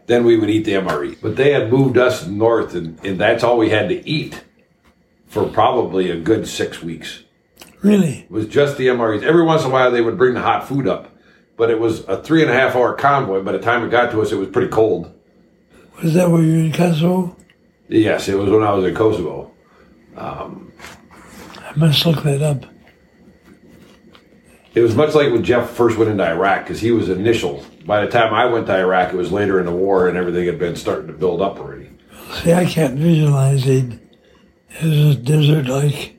[0.06, 1.16] then we would eat the MRE.
[1.20, 4.44] But they had moved us north, and, and that's all we had to eat
[5.28, 7.22] for probably a good six weeks.
[7.80, 8.20] Really?
[8.20, 9.22] It was just the MREs.
[9.22, 11.16] Every once in a while, they would bring the hot food up,
[11.56, 13.42] but it was a three and a half hour convoy.
[13.42, 15.12] By the time it got to us, it was pretty cold.
[16.02, 17.36] Was that where you were in Kosovo?
[17.88, 19.50] Yes, it was when I was in Kosovo.
[20.16, 20.48] I
[21.76, 22.66] must look that up.
[24.74, 27.64] It was much like when Jeff first went into Iraq because he was initial.
[27.84, 30.46] By the time I went to Iraq, it was later in the war and everything
[30.46, 31.90] had been starting to build up already.
[32.42, 34.00] See, I can't visualize it
[34.80, 36.18] as a desert like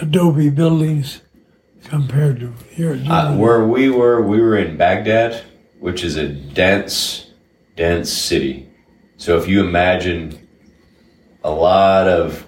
[0.00, 1.22] adobe buildings
[1.84, 2.96] compared to your.
[3.10, 5.42] uh, where we were, we were in Baghdad,
[5.78, 7.30] which is a dense,
[7.76, 8.68] dense city.
[9.16, 10.46] So if you imagine
[11.42, 12.46] a lot of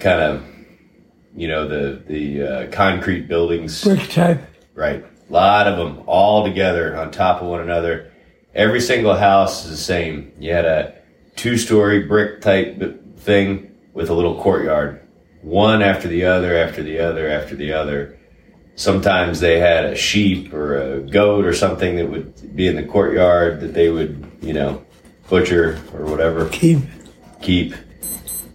[0.00, 0.44] kind of,
[1.36, 3.84] you know, the the uh, concrete buildings.
[3.84, 4.40] brick type.
[4.76, 5.02] Right.
[5.28, 8.12] A lot of them all together on top of one another.
[8.54, 10.32] Every single house is the same.
[10.38, 10.94] You had a
[11.34, 12.78] two story brick type
[13.16, 15.00] thing with a little courtyard,
[15.40, 18.18] one after the other, after the other, after the other.
[18.76, 22.82] Sometimes they had a sheep or a goat or something that would be in the
[22.82, 24.84] courtyard that they would, you know,
[25.30, 26.80] butcher or whatever Keep.
[27.40, 27.74] keep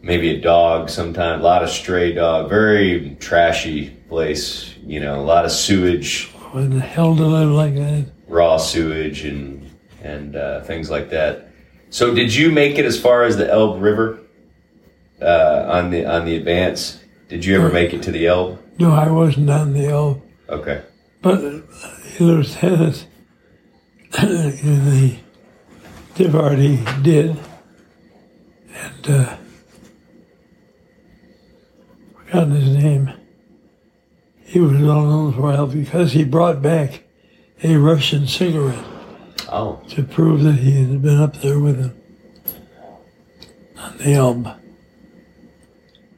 [0.04, 5.26] maybe a dog sometimes, a lot of stray dog very trashy place you know a
[5.34, 8.06] lot of sewage What the hell to live like that?
[8.28, 9.70] raw sewage and
[10.04, 11.34] and uh, things like that
[11.90, 14.20] so did you make it as far as the elbe river
[15.22, 18.92] uh, on the on the advance did you ever make it to the elbe No,
[18.92, 20.22] I wasn't on the Elbe.
[20.50, 20.82] okay
[21.22, 21.64] But the
[22.20, 23.06] lieutenant
[24.22, 25.16] in the
[26.16, 26.74] DIVARTY
[27.04, 27.38] did.
[28.74, 29.36] and uh,
[32.18, 33.06] forgotten his name.
[34.52, 37.04] He was well known for help because he brought back
[37.64, 38.84] a Russian cigarette
[39.48, 41.94] Oh, to prove that he had been up there with him
[43.78, 44.52] on the Elm.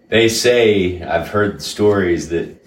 [0.09, 2.57] they say I've heard stories that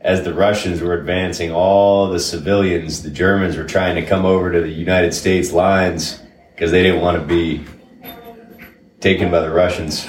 [0.00, 4.52] as the Russians were advancing, all the civilians, the Germans were trying to come over
[4.52, 6.20] to the United States lines
[6.54, 7.64] because they didn't want to be
[9.00, 10.06] taken by the Russians.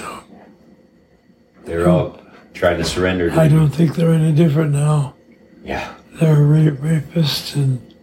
[1.65, 2.21] They were all
[2.57, 3.29] trying to surrender.
[3.29, 5.15] To I don't think they're any different now.
[5.63, 7.93] Yeah, They're ra- rapists, and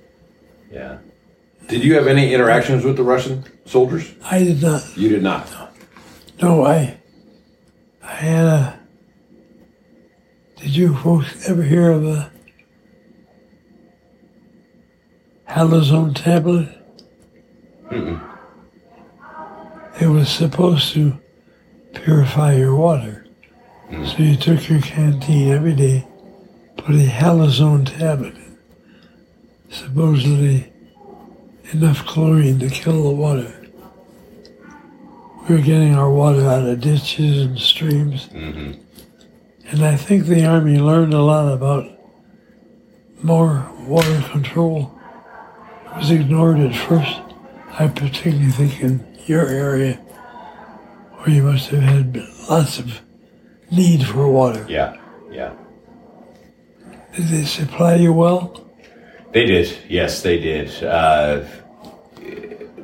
[0.71, 0.99] yeah.
[1.69, 4.13] Did you have any interactions with the Russian soldiers?
[4.23, 4.97] I did not.
[4.97, 5.51] You did not.
[6.43, 6.99] No, I,
[8.03, 8.81] I had a.
[10.57, 12.31] Did you folks ever hear of a
[15.49, 16.69] halazone tablet?
[17.91, 18.21] Mm.
[20.01, 21.19] It was supposed to
[21.95, 23.24] purify your water.
[23.91, 24.07] Mm.
[24.07, 26.07] So you took your canteen every day,
[26.77, 28.43] put a halazone tablet in.
[28.43, 29.75] It.
[29.75, 30.73] Supposedly
[31.73, 33.53] enough chlorine to kill the water.
[35.49, 38.29] We were getting our water out of ditches and streams.
[38.29, 38.81] Mm-hmm.
[39.69, 41.91] And I think the Army learned a lot about
[43.23, 44.99] more water control.
[45.87, 47.21] It was ignored at first.
[47.79, 49.95] I particularly think in your area
[51.17, 53.01] where you must have had lots of
[53.71, 54.65] need for water.
[54.69, 54.97] Yeah,
[55.31, 55.55] yeah.
[57.15, 58.61] Did they supply you well?
[59.33, 59.77] They did.
[59.89, 60.83] Yes, they did.
[60.83, 61.45] Uh,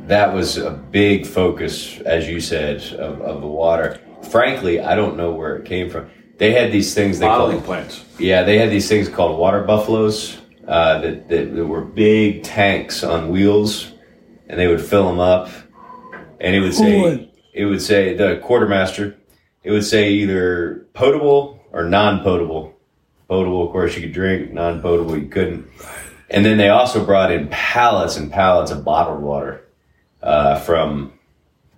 [0.06, 4.00] that was a big focus, as you said, of, of the water.
[4.30, 6.10] Frankly, I don't know where it came from.
[6.38, 8.04] They had these things they Bottling called plants.
[8.18, 13.04] yeah, they had these things called water buffaloes uh, that, that that were big tanks
[13.04, 13.92] on wheels,
[14.48, 15.50] and they would fill them up,
[16.40, 17.30] and it would say would?
[17.52, 19.16] it would say the quartermaster.
[19.62, 22.74] It would say either potable or non-potable.
[23.28, 24.52] Potable, of course, you could drink.
[24.52, 25.66] Non-potable, you couldn't.
[26.30, 29.66] And then they also brought in pallets and pallets of bottled water
[30.22, 31.12] uh, from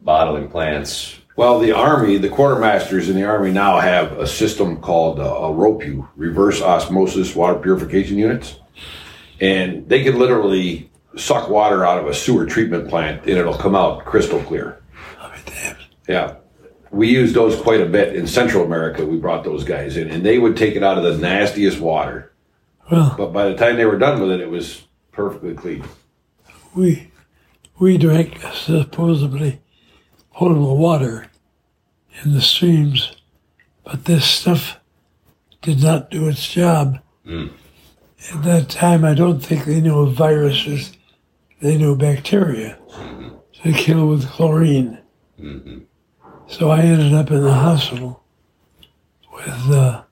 [0.03, 1.19] bottling plants.
[1.37, 5.51] Well, the Army, the quartermasters in the Army now have a system called uh, a
[5.51, 8.59] ROWPU, reverse osmosis water purification units.
[9.41, 13.75] And they can literally suck water out of a sewer treatment plant and it'll come
[13.75, 14.83] out crystal clear.
[15.21, 15.77] I mean, damn.
[16.09, 16.35] Yeah.
[16.93, 19.05] We used those quite a bit in Central America.
[19.05, 22.33] We brought those guys in and they would take it out of the nastiest water.
[22.91, 25.85] Well, But by the time they were done with it, it was perfectly clean.
[26.75, 27.11] we
[27.79, 29.61] we drank supposedly
[30.33, 31.27] potable water
[32.23, 33.17] in the streams,
[33.85, 34.79] but this stuff
[35.63, 37.01] did not do its job.
[37.25, 37.49] Hmm.
[38.33, 40.93] At that time, I don't think they knew of viruses;
[41.61, 43.31] they knew bacteria mm-hmm.
[43.63, 44.99] to kill with chlorine.
[45.41, 45.79] Mm-hmm.
[46.49, 48.23] So I ended up in the hospital
[49.33, 50.03] with uh,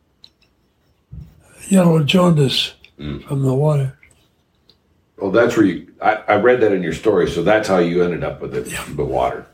[1.68, 3.98] yellow jaundice from the water.
[5.16, 7.30] Well, that's where you, I, I read that in your story.
[7.30, 8.64] So that's how you ended up with it,
[8.96, 9.46] the water.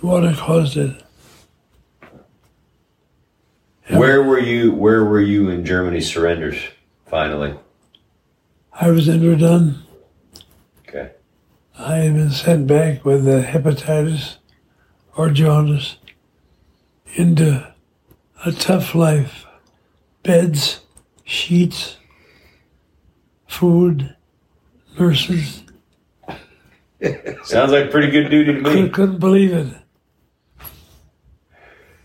[0.00, 1.02] The water caused it.
[3.88, 4.72] Where were you?
[4.72, 6.56] Where were you in Germany's surrenders?
[7.06, 7.54] Finally,
[8.72, 9.82] I was in Verdun.
[10.86, 11.10] okay.
[11.76, 14.36] I had been sent back with uh, hepatitis
[15.20, 15.96] or jaundice
[17.14, 17.74] into
[18.46, 19.44] a tough life.
[20.22, 20.80] Beds,
[21.24, 21.98] sheets,
[23.46, 24.16] food,
[24.98, 25.62] nurses.
[27.44, 28.88] Sounds like pretty good duty to I me.
[28.88, 29.76] couldn't believe it.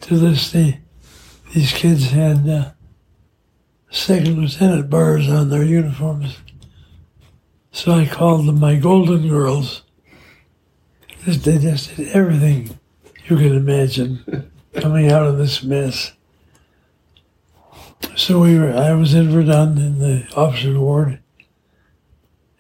[0.02, 0.82] To this day,
[1.54, 2.72] these kids had uh,
[3.90, 6.38] second lieutenant bars on their uniforms.
[7.72, 9.84] So I called them my golden girls.
[11.26, 12.78] They just did everything
[13.26, 16.14] you can imagine coming out of this mess.
[18.16, 18.72] So we were.
[18.72, 21.20] I was in Verdun in the officer ward,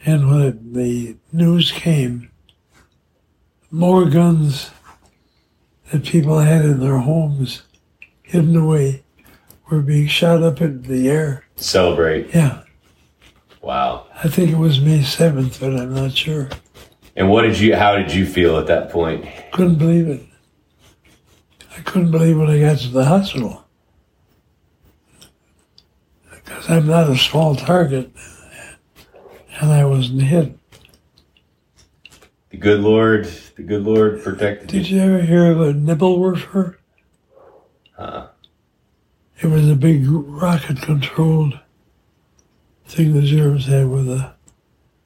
[0.05, 2.31] and when it, the news came,
[3.71, 4.71] more guns
[5.91, 7.63] that people had in their homes
[8.23, 9.03] hidden away
[9.69, 11.45] were being shot up into the air.
[11.55, 12.33] Celebrate.
[12.33, 12.63] Yeah,
[13.65, 14.05] Wow.
[14.23, 16.49] I think it was May 7th, but I'm not sure.
[17.15, 17.75] And what did you?
[17.75, 19.25] How did you feel at that point?
[19.53, 20.21] Couldn't believe it.
[21.77, 23.65] I couldn't believe when I got to the hospital.
[26.29, 28.11] Because I'm not a small target,
[29.59, 30.57] and I wasn't hit.
[32.51, 34.97] The good Lord, the good Lord protected Did you.
[34.97, 36.75] you ever hear of a Nebelwerfer?
[37.97, 38.27] Uh,
[39.41, 41.59] It was a big rocket controlled
[42.87, 44.33] thing the Germans had with a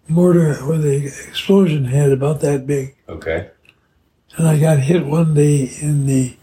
[0.07, 2.95] mortar with a explosion head about that big.
[3.07, 3.49] okay.
[4.37, 6.35] And I got hit one day in the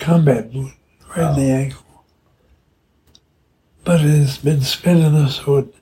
[0.00, 0.72] combat boot,
[1.16, 1.84] right in the ankle.
[3.84, 5.74] But it has been spinning us, so it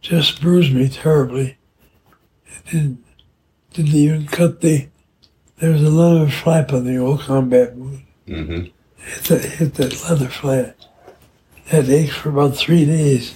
[0.00, 1.58] just bruised me terribly.
[2.46, 3.04] It didn't,
[3.72, 4.88] didn't even cut the,
[5.58, 8.00] there was a leather flap on the old combat boot.
[8.26, 8.64] hmm
[8.96, 10.76] Hit that, hit that leather flap.
[11.70, 13.34] That ached for about three days.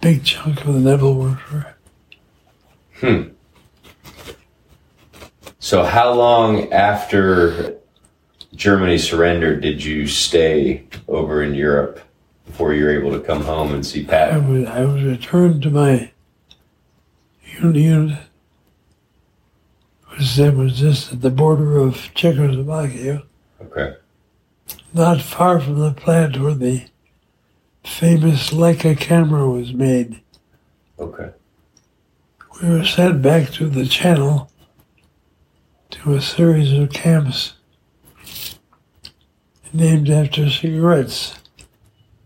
[0.00, 1.74] Big chunk of the Nebelwerfer.
[5.60, 7.77] So, how long after
[8.58, 12.00] Germany surrendered did you stay over in Europe
[12.44, 14.48] before you were able to come home and see I Pat?
[14.48, 16.10] was, I was returned to my
[17.60, 18.18] unit,
[20.08, 23.22] which then was just at the border of Czechoslovakia,
[23.62, 23.94] Okay.
[24.92, 26.86] not far from the plant where the
[27.84, 30.20] famous Leica camera was made.
[30.98, 31.30] Okay.
[32.60, 34.50] We were sent back to the channel
[35.90, 37.52] to a series of camps
[39.72, 41.34] named after cigarettes.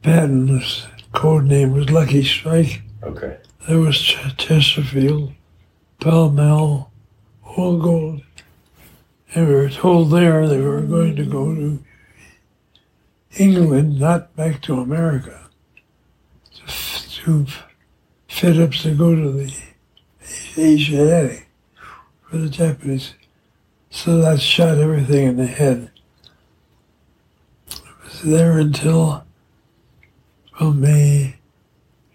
[0.03, 2.83] Patton's code name was Lucky Strike.
[3.03, 3.39] Okay.
[3.69, 5.33] There was Ch- Chesterfield,
[6.01, 6.91] Pall Mall,
[7.57, 8.23] Old Gold.
[9.35, 11.83] And we were told there they were going to go to
[13.39, 15.49] England, not back to America,
[16.55, 17.65] to, f- to f-
[18.29, 19.55] fit up to go to the
[20.59, 21.49] Asiatic
[22.29, 23.15] for the Japanese.
[23.91, 25.92] So that shot everything in the head.
[28.25, 29.25] There until
[30.61, 31.37] well, May,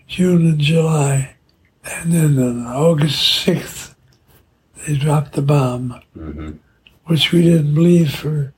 [0.07, 1.35] June, and July.
[1.83, 3.95] And then on August 6th,
[4.85, 6.51] they dropped the bomb, hmm
[7.05, 8.53] which we didn't believe for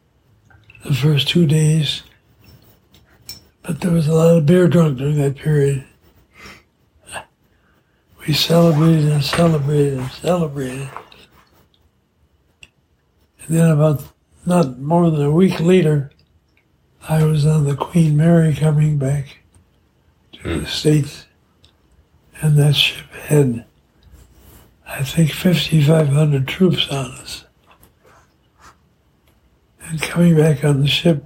[0.83, 2.01] the first two days.
[3.61, 5.85] But there was a lot of beer drunk during that period.
[8.27, 10.89] We celebrated and celebrated and celebrated.
[13.45, 14.01] And then about
[14.47, 16.11] not more than a week later,
[17.07, 19.39] I was on the Queen Mary coming back
[20.33, 21.25] to the States.
[22.41, 23.65] And that ship had,
[24.87, 27.45] I think, 5,500 troops on us.
[29.81, 31.25] And coming back on the ship,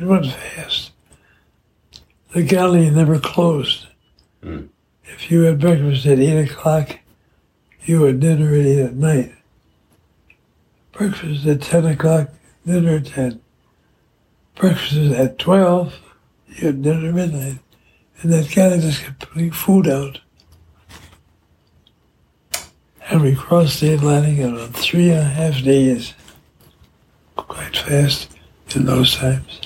[0.00, 0.92] it went fast.
[2.32, 3.86] The galley never closed.
[4.42, 4.66] Hmm.
[5.04, 6.98] If you had breakfast at 8 o'clock,
[7.84, 9.34] you had dinner at 8 at night.
[10.92, 12.30] Breakfast at 10 o'clock,
[12.66, 13.40] dinner at 10.
[14.58, 15.94] Breakfast at 12,
[16.48, 17.58] you had dinner at midnight.
[18.20, 20.20] And that galley just kept putting food out.
[23.08, 26.14] And we crossed the Atlantic in about three and a half days.
[27.36, 28.36] Quite fast
[28.74, 29.60] in those times.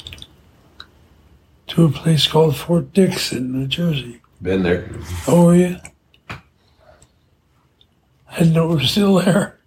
[1.68, 4.20] To a place called Fort Dix in New Jersey.
[4.42, 4.90] Been there.
[5.26, 5.80] Oh, yeah.
[6.28, 9.58] I didn't know it was still there.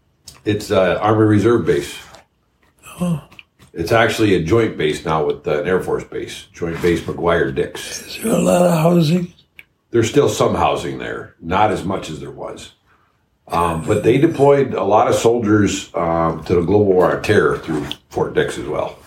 [0.45, 1.97] It's uh, Army Reserve Base.
[3.01, 3.23] Oh,
[3.75, 7.53] It's actually a joint base now with uh, an Air Force base, Joint Base McGuire
[7.53, 8.07] Dix.
[8.07, 9.33] is there a lot of housing?
[9.91, 12.71] There's still some housing there, not as much as there was.
[13.49, 17.57] Um, but they deployed a lot of soldiers um, to the global war on terror
[17.57, 18.97] through Fort Dix as well.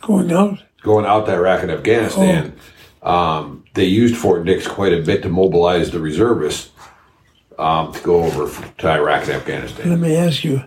[0.00, 0.62] Going out?
[0.82, 2.56] Going out to Iraq and Afghanistan,
[3.02, 6.70] um, they used Fort Dix quite a bit to mobilize the reservists
[7.58, 9.90] um, to go over to Iraq and Afghanistan.
[9.90, 10.64] Let me ask you,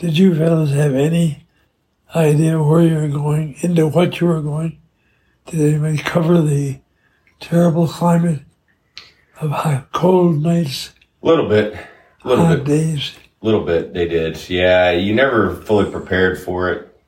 [0.00, 1.46] did you fellows have any
[2.14, 4.78] idea where you were going, into what you were going?
[5.46, 6.80] Did anybody cover the
[7.38, 8.40] terrible climate
[9.42, 11.74] of hot, cold nights, A little bit.
[12.24, 12.66] A little hot bit.
[12.66, 13.12] days?
[13.42, 13.92] little bit.
[13.92, 14.48] They did.
[14.48, 14.90] Yeah.
[14.90, 16.98] You never fully prepared for it.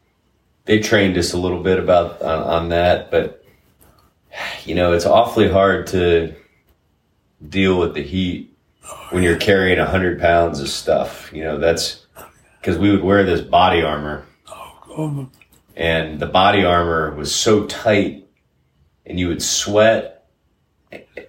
[0.67, 3.45] They trained us a little bit about on, on that, but
[4.65, 6.35] you know, it's awfully hard to
[7.49, 8.55] deal with the heat
[9.11, 11.31] when you're carrying a hundred pounds of stuff.
[11.33, 12.02] You know, that's
[12.63, 14.25] because we would wear this body armor.
[14.89, 15.29] Oh,
[15.75, 18.29] and the body armor was so tight
[19.05, 20.29] and you would sweat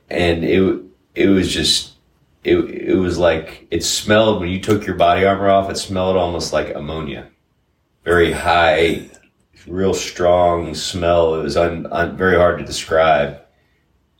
[0.09, 0.81] and it
[1.15, 1.93] it was just
[2.43, 6.17] it it was like it smelled when you took your body armor off it smelled
[6.17, 7.29] almost like ammonia.
[8.03, 9.09] Very high
[9.65, 11.35] real strong smell.
[11.35, 13.39] It was un, un, very hard to describe.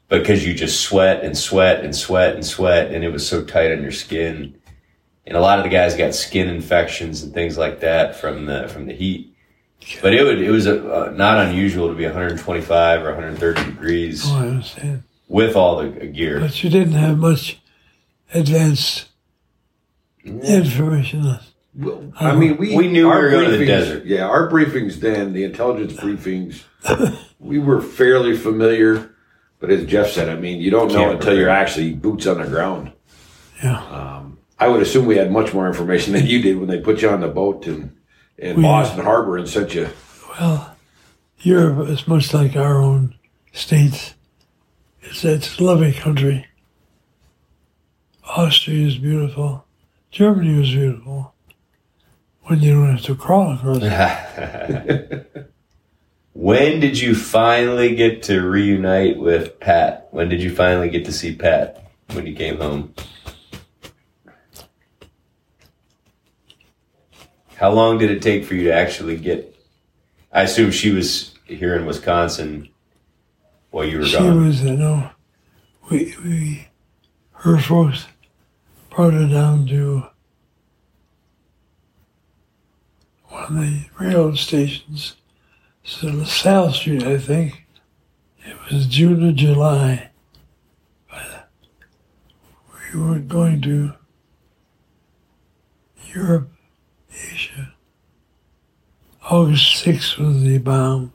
[0.08, 3.72] Because you just sweat and sweat and sweat and sweat and it was so tight
[3.72, 4.56] on your skin
[5.26, 8.68] and a lot of the guys got skin infections and things like that from the
[8.68, 9.34] from the heat
[10.02, 14.36] but it would it was uh, not unusual to be 125 or 130 degrees oh,
[14.36, 15.04] I understand.
[15.28, 16.40] with all the gear.
[16.40, 17.60] But you didn't have much
[18.34, 19.10] advanced
[20.24, 21.40] information.
[21.76, 24.06] Well, I mean, we We knew we our were going to the briefings- desert.
[24.06, 26.64] Yeah, our briefings then, the intelligence briefings,
[27.40, 29.10] we were fairly familiar.
[29.60, 32.48] But as Jeff said, I mean, you don't know until you're actually boots on the
[32.48, 32.92] ground.
[33.64, 34.24] Yeah.
[34.64, 37.10] I would assume we had much more information than you did when they put you
[37.10, 37.92] on the boat in,
[38.38, 39.90] in We- uh, Boston Harbor and sent you.
[40.40, 40.78] Well,
[41.40, 43.14] Europe is much like our own
[43.52, 44.14] states.
[45.02, 46.48] It's, it's a lovely country.
[48.26, 49.66] Austria is beautiful.
[50.12, 51.34] Germany was beautiful.
[52.44, 55.48] When you don't have to crawl across it.
[56.34, 60.08] When did you finally get to reunite with Pat?
[60.12, 62.96] When did you finally get to see Pat when you came home?
[67.64, 69.56] How long did it take for you to actually get?
[70.34, 72.68] I assume she was here in Wisconsin
[73.72, 74.34] while you were She gone.
[74.34, 75.10] She was, you know,
[75.90, 76.68] we, we,
[77.32, 78.06] her folks
[78.90, 80.04] brought her down to
[83.30, 85.16] one of the railroad stations,
[85.86, 87.66] so LaSalle Street, I think.
[88.40, 90.10] It was June or July.
[91.10, 91.50] But
[92.94, 93.94] we were going to
[96.14, 96.53] Europe,
[97.32, 97.74] Asia.
[99.30, 101.14] August 6th was the bomb.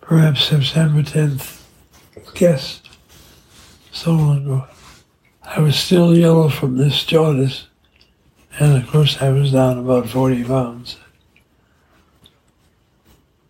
[0.00, 1.62] Perhaps September 10th
[2.34, 2.82] guess
[3.90, 4.66] so long ago.
[5.42, 7.66] I was still yellow from this jaundice,
[8.58, 10.98] and of course I was down about 40 pounds.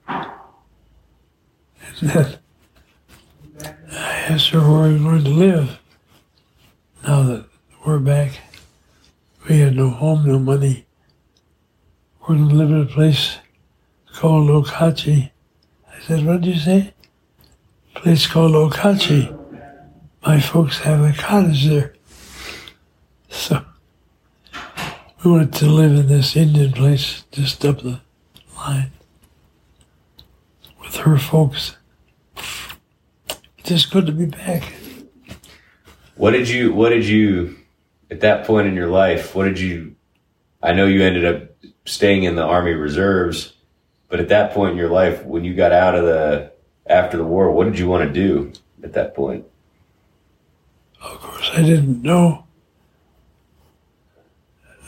[0.09, 0.31] And
[2.01, 2.39] then
[3.91, 5.79] I asked her where we were going to live.
[7.03, 7.47] Now that
[7.85, 8.39] we're back,
[9.49, 10.86] we had no home, no money.
[12.27, 13.39] To live in a place
[14.13, 15.31] called Okauchee.
[15.89, 16.93] I said, what did you say?
[17.95, 19.37] place called Okauchee.
[20.25, 21.95] My folks have a cottage there.
[23.29, 23.65] So
[25.25, 28.01] we went to live in this Indian place just up the
[28.57, 28.91] line
[30.83, 31.77] with her folks.
[32.37, 34.75] It's just good to be back.
[36.17, 36.73] What did you?
[36.75, 37.57] What did you?
[38.11, 39.97] At that point in your life, what did you?
[40.63, 41.56] I know you ended up
[41.87, 43.55] staying in the Army Reserves,
[44.09, 46.53] but at that point in your life, when you got out of the
[46.87, 48.53] after the war, what did you want to do
[48.83, 49.45] at that point?
[51.03, 52.45] Of course, I didn't know.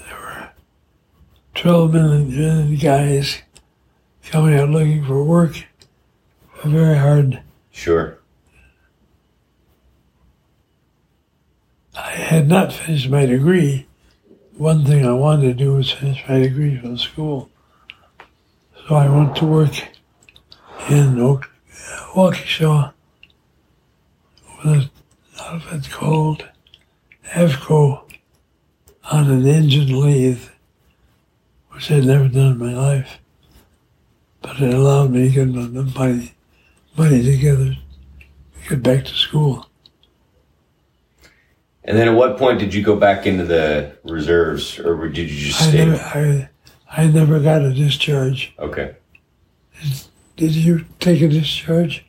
[0.06, 0.50] There were
[1.54, 3.42] 12 million guys
[4.24, 5.64] coming out looking for work.
[6.64, 7.42] Very hard.
[7.70, 8.18] Sure.
[11.96, 13.87] I had not finished my degree.
[14.58, 17.48] One thing I wanted to do was finish my degree from school.
[18.88, 19.70] So I went to work
[20.90, 21.48] in Oak,
[22.12, 22.92] Waukesha
[24.64, 24.90] with an
[25.40, 26.48] outfit called
[27.34, 28.02] AVCO
[29.12, 30.42] on an engine lathe,
[31.70, 33.20] which I'd never done in my life.
[34.42, 36.34] But it allowed me to get my
[36.96, 39.67] money together to get back to school.
[41.88, 45.46] And then at what point did you go back into the reserves, or did you
[45.46, 45.86] just I stay?
[45.86, 48.52] never, I, I never got a discharge.
[48.58, 48.94] Okay.
[50.36, 52.04] Did you take a discharge?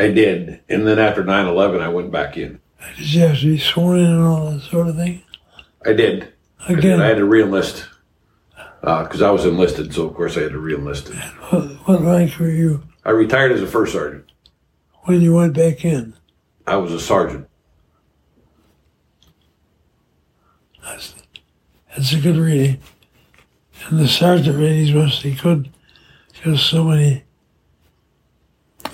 [0.00, 0.62] I did.
[0.68, 2.58] And then after 9 11, I went back in.
[2.96, 5.22] Did you have to be sworn in and all that sort of thing?
[5.86, 6.32] I did.
[6.58, 6.78] I did.
[6.80, 7.86] Again, I had to re-enlist
[8.82, 11.14] uh, because I was enlisted, so of course I had to re-enlist.
[11.50, 14.24] what, what rank were you I retired as a first sergeant.
[15.02, 16.14] when you went back in?
[16.66, 17.48] I was a sergeant.
[20.84, 22.80] That's, a good reading.
[23.88, 25.70] And the sergeant ratings must he could
[26.32, 27.24] because so many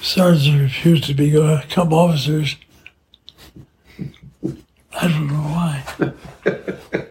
[0.01, 2.57] sergeants refuse to be become officers.
[4.93, 5.85] I don't know why.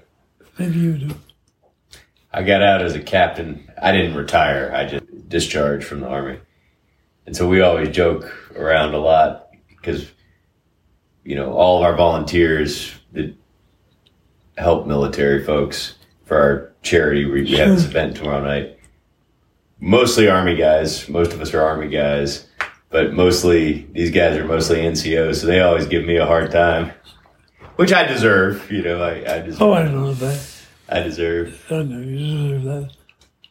[0.60, 1.16] Maybe you do.
[2.32, 3.70] I got out as a captain.
[3.82, 4.72] I didn't retire.
[4.74, 6.40] I just discharged from the army.
[7.26, 10.12] And so we always joke around a lot because,
[11.24, 13.36] you know, all of our volunteers that
[14.60, 15.96] help military folks
[16.26, 18.78] for our charity, we, we have this event tomorrow night.
[19.80, 21.08] Mostly army guys.
[21.08, 22.46] Most of us are army guys,
[22.90, 25.42] but mostly these guys are mostly NCOs.
[25.42, 26.92] So they always give me a hard time,
[27.78, 28.70] which I deserve.
[28.72, 29.62] You know, I, I deserve.
[29.62, 30.56] Oh, I know that.
[30.90, 31.66] I deserve.
[31.72, 32.92] I know you deserve that.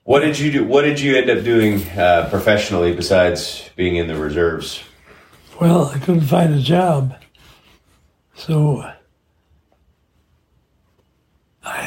[0.04, 0.64] What did you do?
[0.64, 4.82] What did you end up doing uh, professionally besides being in the reserves?
[5.60, 7.16] Well, I couldn't find a job.
[8.34, 8.90] So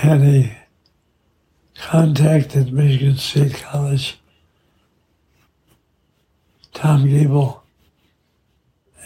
[0.02, 0.57] had a
[1.78, 4.19] contact at Michigan State College,
[6.73, 7.64] Tom Gable.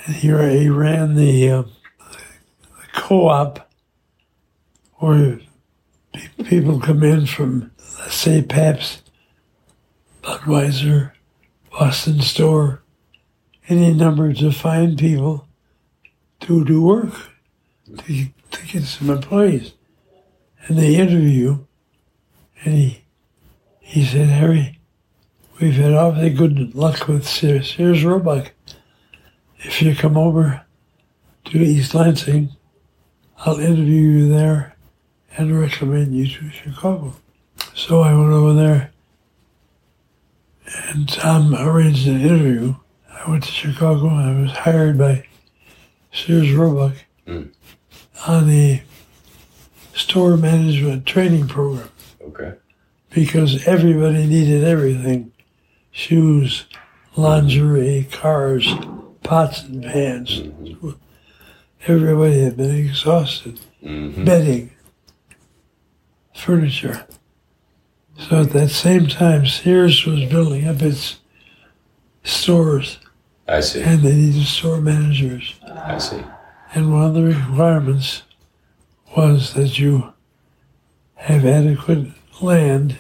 [0.06, 3.70] And he, he ran the, uh, the co op
[4.96, 5.42] where
[6.46, 9.10] people come in from, let's say, Pabst,
[10.24, 11.12] Budweiser,
[11.72, 12.82] Boston Store
[13.68, 15.46] any number to find people
[16.40, 17.14] to do work
[17.98, 19.74] to, to get some employees.
[20.68, 21.60] And they interview
[22.64, 23.02] and he
[23.80, 24.80] he said, Harry,
[25.62, 28.52] we've had awfully good luck with Sears, Sears Roebuck.
[29.60, 30.66] If you come over
[31.46, 32.50] to East Lansing,
[33.40, 34.76] I'll interview you there
[35.38, 37.14] and recommend you to Chicago.
[37.76, 38.92] So I went over there,
[40.88, 42.76] and Tom arranged an interview.
[43.12, 44.08] I went to Chicago.
[44.08, 45.28] And I was hired by
[46.12, 46.94] Sears Roebuck
[47.28, 47.52] Mm.
[48.28, 48.84] on a
[49.96, 51.90] store management training program
[52.22, 52.54] Okay.
[53.12, 55.32] because everybody needed everything
[55.92, 56.66] shoes,
[57.16, 58.68] lingerie, cars,
[59.24, 60.44] pots and pans.
[61.88, 63.60] Everybody had been exhausted.
[63.82, 64.26] Mm-hmm.
[64.26, 64.72] Bedding,
[66.36, 67.08] furniture.
[68.18, 71.20] So at that same time, Sears was building up its
[72.24, 72.98] stores
[73.48, 73.82] I see.
[73.82, 75.56] and they needed store managers.
[75.66, 76.24] I see.
[76.74, 78.24] And one of the requirements
[79.16, 80.14] was that you
[81.16, 82.08] have adequate
[82.42, 82.98] land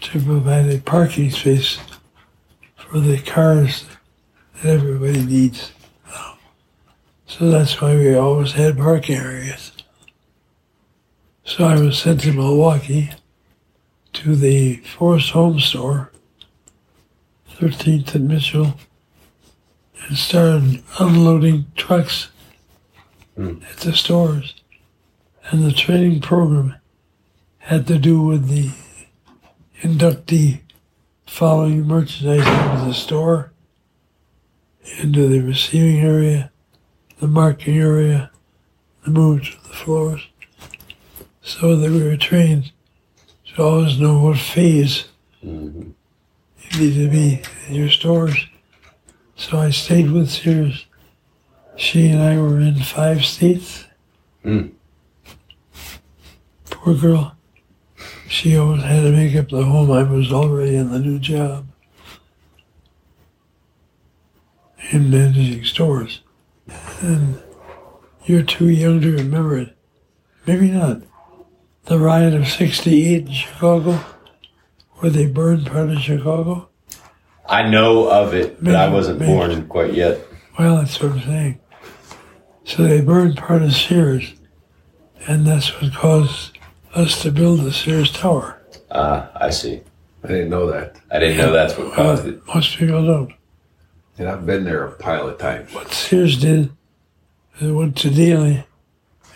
[0.00, 1.78] to provide a parking space
[2.76, 3.84] for the cars
[4.62, 5.72] that everybody needs.
[7.26, 9.72] So that's why we always had parking areas.
[11.44, 13.10] So I was sent to Milwaukee
[14.14, 16.10] to the Forest Home Store,
[17.52, 18.74] 13th and Mitchell,
[20.06, 22.30] and started unloading trucks
[23.36, 23.56] hmm.
[23.70, 24.57] at the stores.
[25.50, 26.74] And the training program
[27.58, 28.70] had to do with the
[29.80, 30.60] inductee
[31.26, 33.52] following merchandise into the store,
[34.98, 36.50] into the receiving area,
[37.18, 38.30] the marking area,
[39.04, 40.26] the moves of the floors.
[41.40, 42.72] So that we were trained
[43.54, 45.06] to always know what phase
[45.40, 45.90] hmm
[46.70, 48.46] you need to be in your stores.
[49.36, 50.86] So I stayed with Sears.
[51.76, 53.86] She and I were in five states.
[54.44, 54.72] Mm.
[56.82, 57.36] Poor girl.
[58.28, 59.90] She always had to make up the home.
[59.90, 61.66] I was already in the new job
[64.90, 66.20] in managing stores.
[67.00, 67.42] And
[68.24, 69.76] you're too young to remember it.
[70.46, 71.02] Maybe not.
[71.84, 74.00] The riot of 68 in Chicago,
[74.96, 76.68] where they burned part of Chicago.
[77.46, 79.32] I know of it, but I wasn't maybe.
[79.32, 80.20] born quite yet.
[80.58, 81.60] Well, that's what I'm saying.
[82.64, 84.34] So they burned part of Sears,
[85.26, 86.57] and that's what caused
[86.94, 88.60] us to build the Sears Tower.
[88.90, 89.80] Ah, I see.
[90.24, 90.96] I didn't know that.
[91.10, 92.46] I didn't know that's what caused Uh, it.
[92.46, 93.32] most people don't.
[94.18, 95.72] And I've been there a pile of times.
[95.72, 96.70] What Sears did,
[97.60, 98.64] they went to Daley,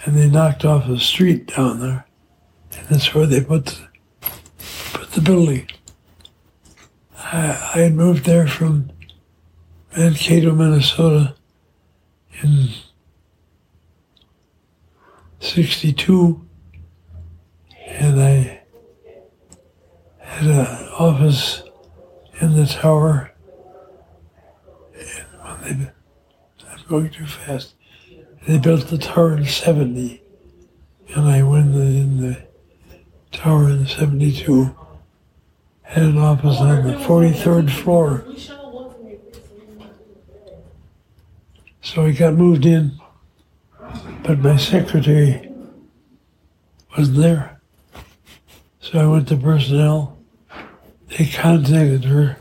[0.05, 2.07] and they knocked off a street down there,
[2.77, 3.79] and that's where they put the,
[4.93, 5.69] put the building.
[7.17, 8.91] I, I had moved there from
[9.97, 11.35] Mankato, Minnesota,
[12.43, 12.71] in
[15.41, 16.45] '62,
[17.93, 18.63] and I
[20.19, 21.63] had an office
[22.41, 23.33] in the tower.
[24.95, 25.91] And when they
[26.71, 27.75] I'm going too fast.
[28.47, 30.21] They built the tower in 70,
[31.15, 32.47] and I went in the
[33.31, 34.75] tower in 72.
[35.83, 38.25] Had an office on the 43rd floor.
[41.83, 42.99] So I got moved in,
[44.25, 45.53] but my secretary
[46.97, 47.52] wasn't there.
[48.83, 50.19] So I went to personnel.
[51.07, 52.37] They contacted her,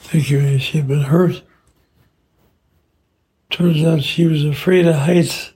[0.00, 1.42] thinking she'd been hurt.
[3.48, 5.52] Turns out she was afraid of heights.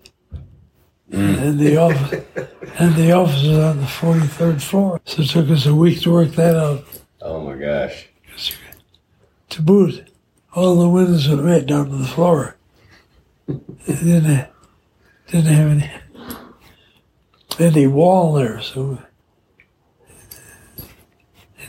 [1.11, 1.35] Mm.
[1.45, 2.25] And the office
[2.79, 5.01] and the office was on the forty third floor.
[5.05, 6.85] So it took us a week to work that out.
[7.21, 8.09] Oh my gosh.
[9.51, 10.09] To boot,
[10.55, 12.57] all the windows were right down to the floor.
[13.47, 14.51] Didn't have,
[15.29, 15.91] didn't have any
[17.61, 18.99] any wall there, so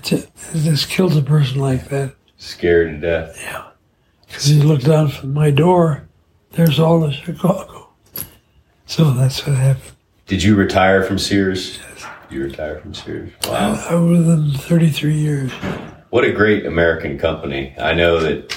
[0.05, 0.23] ju-
[0.53, 2.15] it killed a person like that.
[2.37, 3.39] Scared to death.
[3.41, 3.65] Yeah.
[4.27, 6.07] Because he looked down from my door,
[6.51, 7.89] there's all of Chicago.
[8.85, 9.93] So that's what happened.
[10.27, 11.79] Did you retire from Sears?
[11.79, 12.05] Yes.
[12.29, 13.31] You retired from Sears.
[13.45, 13.85] Wow.
[13.89, 15.51] I was with them 33 years.
[16.09, 17.75] What a great American company.
[17.77, 18.51] I know that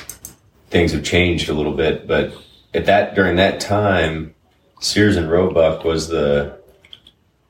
[0.71, 2.33] things have changed a little bit, but
[2.75, 4.35] at that during that time,
[4.81, 6.59] Sears and Roebuck was the,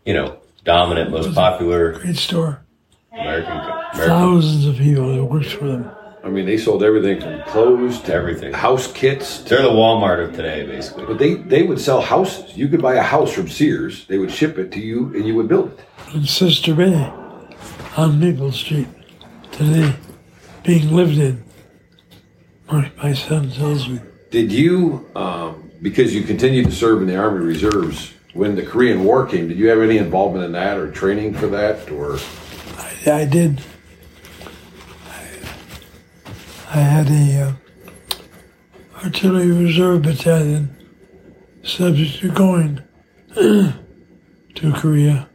[0.05, 2.63] you know, dominant, most popular Great store.
[3.21, 3.53] American.
[3.61, 5.91] co- American Thousands of people that worked for them.
[6.25, 8.53] I mean, they sold everything from clothes to Everything.
[8.53, 9.43] house kits.
[9.45, 11.07] They're the Walmart of today, basically.
[11.07, 12.57] But they, they would sell houses.
[12.57, 14.05] You could buy a house from Sears.
[14.07, 16.15] They would ship it to you, and you would build it.
[16.15, 16.95] in Sister Bay
[17.97, 18.89] on Maple Street
[19.53, 19.95] today,
[20.65, 21.45] being lived in.
[22.71, 24.01] My, my son tells me.
[24.31, 29.05] Did you, um, because you continued to serve in the Army Reserves, when the Korean
[29.05, 32.19] War came, did you have any involvement in that or training for that or?
[33.09, 33.61] I, I did.
[36.71, 37.53] I had a uh,
[39.05, 40.77] artillery reserve battalion
[41.63, 42.83] subject to going
[43.35, 45.29] to Korea.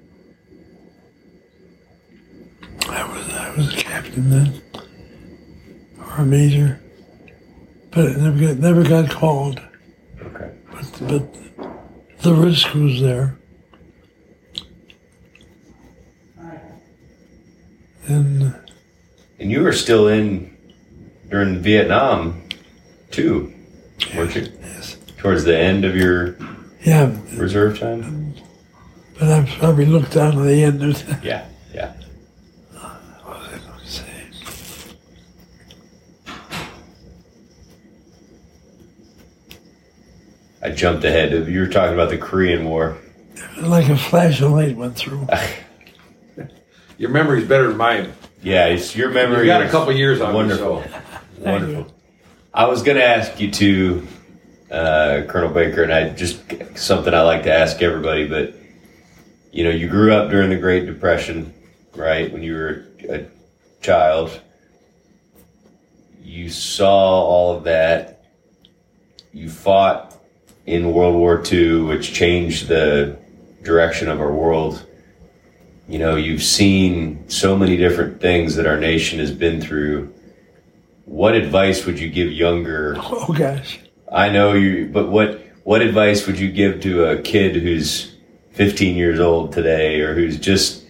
[2.88, 4.62] I was I was a captain then,
[6.00, 6.80] or a major,
[7.91, 9.60] but it never got, never got called.
[10.22, 10.52] Okay.
[10.72, 13.38] But, but the risk was there.
[18.08, 18.54] And
[19.40, 20.56] And you were still in
[21.30, 22.44] during Vietnam,
[23.12, 23.54] too,
[24.16, 24.48] weren't you?
[24.62, 26.36] yes, Towards the end of your
[26.84, 28.34] yeah, reserve time.
[29.20, 31.24] but I probably looked down at the end of that.
[31.24, 31.94] Yeah, yeah.
[33.24, 34.04] What was I going to say?
[40.62, 41.32] I jumped ahead.
[41.48, 42.98] You were talking about the Korean War.
[43.62, 45.28] Like a flash of light went through.
[47.04, 48.14] Your memory's better than mine.
[48.42, 49.42] Yeah, it's your memory.
[49.42, 51.94] You got a couple years on Wonderful, me, so wonderful.
[52.54, 54.08] I was going to ask you to,
[54.72, 56.42] uh, Colonel Baker, and I just
[56.78, 58.54] something I like to ask everybody, but
[59.52, 61.54] you know, you grew up during the Great Depression,
[61.94, 62.32] right?
[62.32, 63.26] When you were a
[63.82, 64.40] child,
[66.24, 68.24] you saw all of that.
[69.34, 70.18] You fought
[70.66, 73.20] in World War II, which changed the
[73.62, 74.86] direction of our world.
[75.94, 80.11] You know, you've seen so many different things that our nation has been through.
[81.06, 83.80] What advice would you give younger Oh gosh.
[84.11, 88.15] I know you, but what what advice would you give to a kid who's
[88.53, 90.84] 15 years old today, or who's just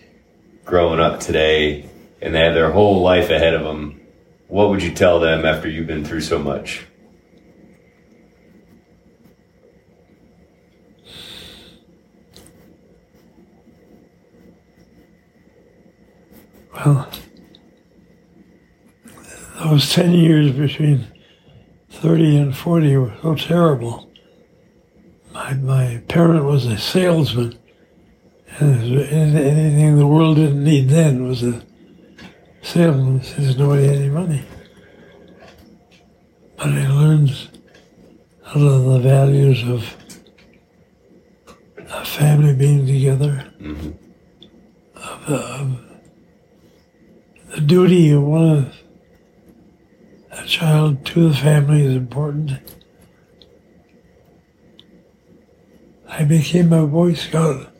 [0.63, 1.89] growing up today,
[2.21, 3.99] and they have their whole life ahead of them?
[4.47, 6.85] What would you tell them after you've been through so much?
[16.85, 17.09] Well,
[19.63, 21.07] those 10 years between
[21.89, 24.11] 30 and 40 were so terrible.
[25.31, 27.57] My, my parent was a salesman,
[28.59, 31.63] and anything the world didn't need then was a
[32.61, 34.43] salesman since nobody had any money.
[36.57, 37.49] But I learned
[38.53, 39.95] a lot of the values of
[41.89, 43.91] a family being together, mm-hmm.
[44.95, 45.92] of, of
[47.53, 48.75] the duty of one of
[50.31, 52.59] a child to the family is important.
[56.09, 57.71] I became a Boy Scout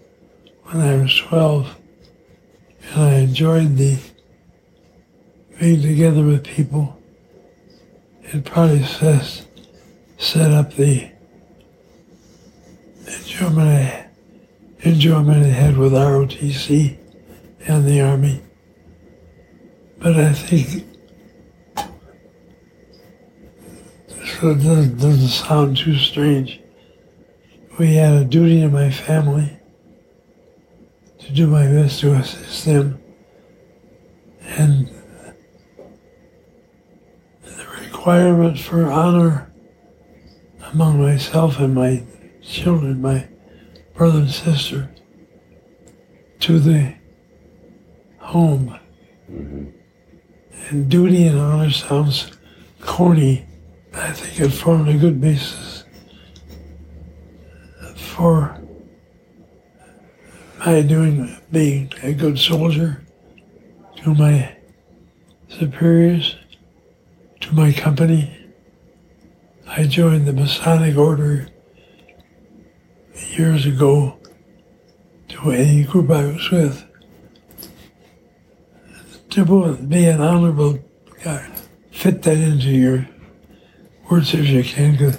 [0.66, 1.76] when I was 12,
[2.91, 3.98] and I enjoyed the
[5.60, 7.02] being together with people.
[8.26, 9.48] It probably says,
[10.20, 11.10] set up the
[13.08, 14.08] enjoyment I,
[14.82, 16.95] enjoyment I had with ROTC
[17.66, 18.44] and the Army.
[20.04, 20.86] But I think
[21.78, 21.86] so
[24.50, 26.60] it doesn't, doesn't sound too strange.
[27.80, 29.58] We had a duty to my family
[31.20, 33.02] to do my best to assist them.
[34.42, 34.90] And
[37.44, 39.54] the requirement for honor
[40.74, 42.04] among myself and my
[42.42, 43.30] children, my
[43.94, 44.94] brother and sister,
[46.42, 46.94] to the
[48.20, 48.78] home.
[49.32, 49.80] Mm-hmm.
[50.69, 52.31] And duty and honor sounds
[52.80, 53.45] corny.
[53.94, 55.84] I think it formed a good basis
[57.95, 58.60] for
[60.60, 63.03] my doing being a good soldier
[63.98, 64.56] to my
[65.49, 66.35] superiors,
[67.41, 68.40] to my company.
[69.68, 71.48] I joined the Masonic Order
[73.31, 74.18] years ago
[75.30, 76.85] to any group I was with
[79.38, 80.80] both be an honorable
[81.24, 81.50] guy.
[81.92, 83.08] Fit that into your
[84.10, 85.18] words if you can, because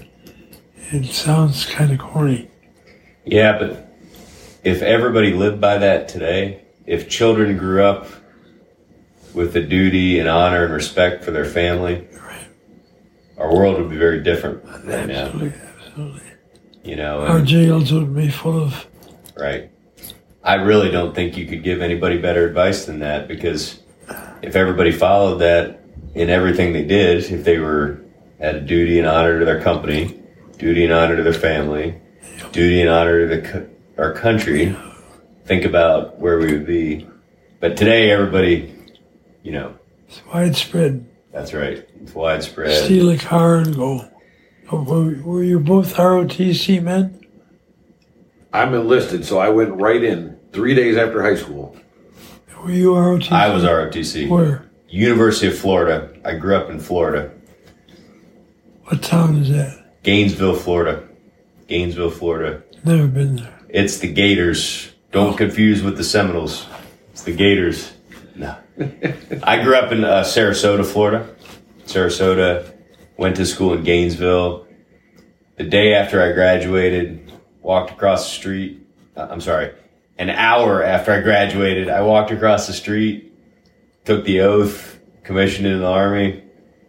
[0.92, 2.48] it sounds kind of corny.
[3.24, 3.92] Yeah, but
[4.62, 8.08] if everybody lived by that today, if children grew up
[9.34, 12.46] with the duty and honor and respect for their family, Right.
[13.38, 15.24] our world would be very different right now.
[15.26, 16.20] Absolutely, absolutely.
[16.84, 18.86] You know, Our jails would be full of
[19.36, 19.70] right?
[20.44, 23.80] I really don't think you could give anybody better advice than that because
[24.44, 25.80] if everybody followed that
[26.14, 28.00] in everything they did, if they were
[28.38, 30.20] had a duty and honor to their company,
[30.58, 31.98] duty and honor to their family,
[32.52, 34.76] duty and honor to the, our country,
[35.46, 37.08] think about where we would be.
[37.60, 38.74] But today, everybody,
[39.42, 41.06] you know, it's widespread.
[41.32, 41.88] that's right.
[42.02, 42.84] It's widespread.
[42.84, 44.08] Steal a car and go.
[44.70, 47.26] Were, were you both ROTC men?
[48.52, 51.76] I'm enlisted, so I went right in three days after high school.
[52.64, 53.30] Were you ROTC?
[53.30, 54.26] I was ROTC.
[54.26, 54.70] Where?
[54.88, 56.08] University of Florida.
[56.24, 57.30] I grew up in Florida.
[58.84, 60.02] What town is that?
[60.02, 61.06] Gainesville, Florida.
[61.68, 62.62] Gainesville, Florida.
[62.82, 63.60] Never been there.
[63.68, 64.94] It's the Gators.
[65.12, 66.66] Don't confuse with the Seminoles.
[67.12, 67.92] It's the Gators.
[68.34, 68.56] No.
[69.42, 71.34] I grew up in uh, Sarasota, Florida.
[71.84, 72.72] Sarasota.
[73.18, 74.66] Went to school in Gainesville.
[75.56, 77.30] The day after I graduated,
[77.60, 78.86] walked across the street.
[79.14, 79.74] Uh, I'm sorry.
[80.16, 83.32] An hour after I graduated, I walked across the street,
[84.04, 86.42] took the oath, commissioned in the Army,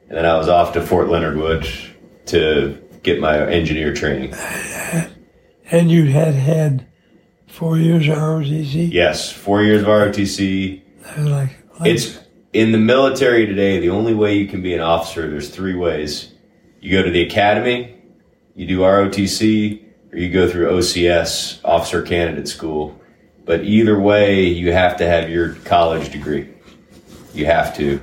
[0.08, 1.68] and then I was off to Fort Leonard Wood
[2.28, 4.34] to get my engineer training.
[5.72, 6.88] And you had had
[7.48, 8.92] four years of ROTC?
[8.92, 10.82] Yes, four years of ROTC.
[11.18, 12.20] Like, like It's
[12.54, 13.80] in the military today.
[13.80, 16.32] The only way you can be an officer, there's three ways.
[16.82, 17.96] You go to the academy,
[18.54, 23.00] you do ROTC, or you go through OCS, Officer Candidate School.
[23.46, 26.50] But either way, you have to have your college degree.
[27.34, 28.02] You have to.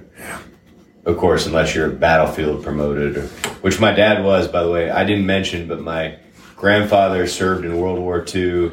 [1.05, 3.27] Of course, unless you're battlefield promoted, or,
[3.63, 4.89] which my dad was, by the way.
[4.89, 6.17] I didn't mention, but my
[6.55, 8.71] grandfather served in World War II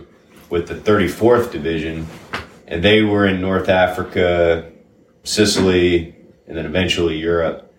[0.52, 2.06] with the 34th Division,
[2.68, 4.72] and they were in North Africa,
[5.24, 6.16] Sicily,
[6.48, 7.74] and then eventually Europe.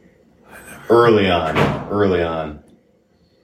[0.88, 1.56] Early on,
[1.88, 2.64] early on.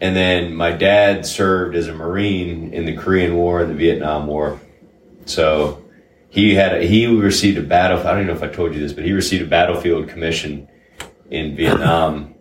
[0.00, 4.26] And then my dad served as a Marine in the Korean War and the Vietnam
[4.26, 4.60] War.
[5.26, 5.84] So
[6.30, 7.98] he had a, he received a battle.
[8.06, 10.68] I don't know if I told you this, but he received a battlefield commission
[11.30, 12.34] in Vietnam.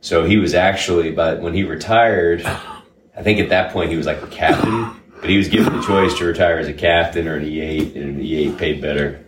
[0.00, 4.06] So he was actually, but when he retired, I think at that point he was
[4.06, 4.90] like a captain,
[5.20, 8.16] but he was given the choice to retire as a captain or an E8, and
[8.16, 9.24] an E8 paid better.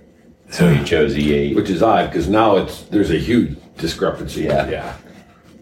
[0.50, 1.54] So he chose E8.
[1.56, 4.42] Which is odd because now it's there's a huge discrepancy.
[4.42, 4.68] Yeah.
[4.68, 4.96] yeah.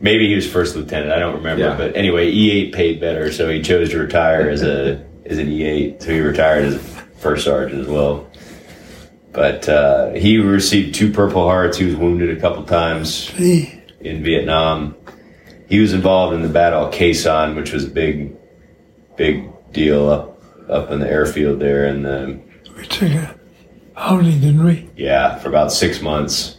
[0.00, 1.12] Maybe he was first lieutenant.
[1.12, 1.76] I don't remember, Yeah.
[1.76, 6.02] but anyway, E8 paid better, so he chose to retire as a as an E8.
[6.02, 6.78] So he retired as a
[7.18, 8.26] first sergeant as well.
[9.32, 11.76] But uh, he received two Purple Hearts.
[11.76, 14.96] He was wounded a couple times in Vietnam.
[15.68, 18.34] He was involved in the Battle of San, which was a big,
[19.16, 20.34] big deal up
[20.68, 22.40] up in the airfield there, and the
[22.76, 23.34] We took a
[23.96, 24.88] outing, didn't we?
[24.96, 26.56] yeah, for about six months.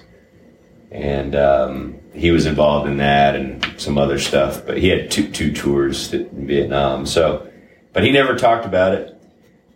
[0.92, 4.66] And um, he was involved in that and some other stuff.
[4.66, 7.06] But he had two two tours in Vietnam.
[7.06, 7.48] So,
[7.94, 9.19] but he never talked about it,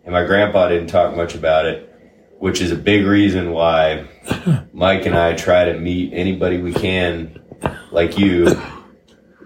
[0.04, 1.90] and my grandpa didn't talk much about it,
[2.40, 4.08] which is a big reason why
[4.74, 7.42] Mike and I try to meet anybody we can,
[7.92, 8.46] like you,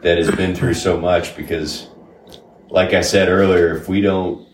[0.02, 1.36] that has been through so much.
[1.36, 1.88] Because,
[2.70, 4.48] like I said earlier, if we don't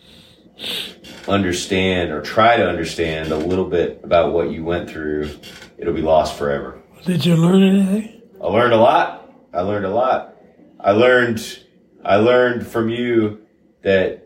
[1.28, 5.30] understand or try to understand a little bit about what you went through,
[5.78, 6.82] it'll be lost forever.
[7.06, 8.22] Did you learn anything?
[8.42, 9.32] I learned a lot.
[9.54, 10.36] I learned a lot.
[10.80, 11.60] I learned
[12.04, 13.46] I learned from you
[13.84, 14.23] that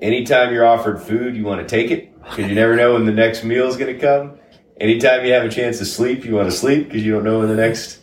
[0.00, 3.12] anytime you're offered food, you want to take it because you never know when the
[3.12, 4.38] next meal is going to come.
[4.80, 7.40] Anytime you have a chance to sleep, you want to sleep because you don't know
[7.40, 7.98] when the next.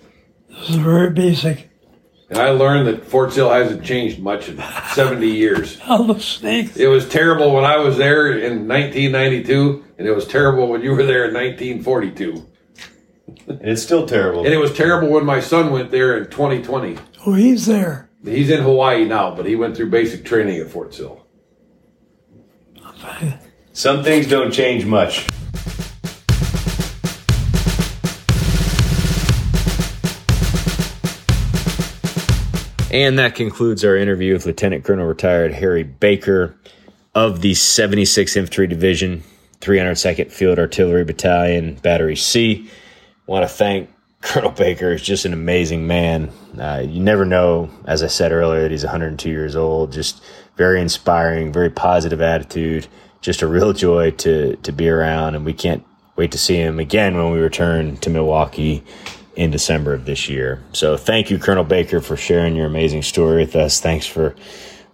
[0.49, 1.69] This is very basic.
[2.29, 4.61] And I learned that Fort Sill hasn't changed much in
[4.93, 5.79] 70 years.
[5.87, 6.75] All the snakes.
[6.75, 10.91] It was terrible when I was there in 1992, and it was terrible when you
[10.91, 12.45] were there in 1942.
[13.47, 14.43] And it's still terrible.
[14.43, 16.97] And it was terrible when my son went there in 2020.
[17.25, 18.09] Oh, he's there.
[18.23, 21.25] He's in Hawaii now, but he went through basic training at Fort Sill.
[23.73, 25.27] Some things don't change much.
[32.89, 36.57] And that concludes our interview with Lieutenant Colonel retired Harry Baker
[37.13, 39.23] of the 76th Infantry Division,
[39.59, 42.69] 302nd Field Artillery Battalion, Battery C.
[43.25, 43.89] want to thank
[44.21, 44.93] Colonel Baker.
[44.93, 46.31] He's just an amazing man.
[46.57, 49.91] Uh, you never know, as I said earlier, that he's 102 years old.
[49.91, 50.23] Just
[50.57, 52.87] very inspiring, very positive attitude.
[53.21, 55.83] Just a real joy to to be around, and we can't
[56.15, 58.83] wait to see him again when we return to Milwaukee
[59.35, 60.61] in December of this year.
[60.73, 63.79] So thank you, Colonel Baker, for sharing your amazing story with us.
[63.79, 64.35] Thanks for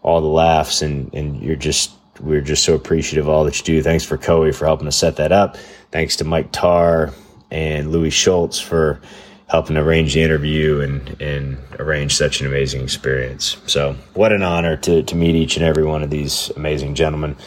[0.03, 3.65] all the laughs and, and you're just we're just so appreciative of all that you
[3.65, 3.81] do.
[3.81, 5.57] Thanks for Coe for helping us set that up.
[5.91, 7.14] Thanks to Mike Tarr
[7.49, 9.02] and Louie Schultz for
[9.54, 13.58] helping arrange the interview and, and arrange such an amazing experience.
[13.68, 17.38] So what an honor to, to meet each and every one of these amazing gentlemen.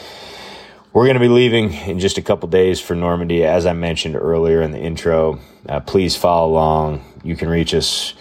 [0.93, 3.45] We're going to be leaving in just a couple days for Normandy.
[3.45, 7.05] As I mentioned earlier in the intro, uh, please follow along.
[7.24, 8.15] You can reach us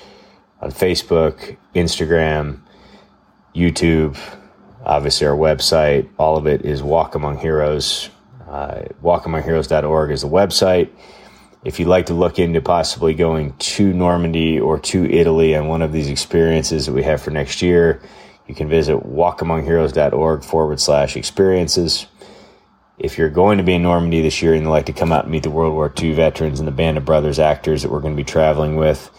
[0.61, 2.61] on Facebook, Instagram,
[3.55, 4.17] YouTube,
[4.83, 6.09] obviously our website.
[6.17, 8.09] All of it is Walk Among Heroes.
[8.49, 10.89] Uh, walkamongheroes.org is the website.
[11.65, 15.81] If you'd like to look into possibly going to Normandy or to Italy on one
[15.81, 18.01] of these experiences that we have for next year,
[18.47, 22.05] You can visit walkamongheroes.org forward slash experiences.
[22.97, 25.23] If you're going to be in Normandy this year and you'd like to come out
[25.23, 27.99] and meet the World War II veterans and the band of brothers actors that we're
[27.99, 29.09] going to be traveling with,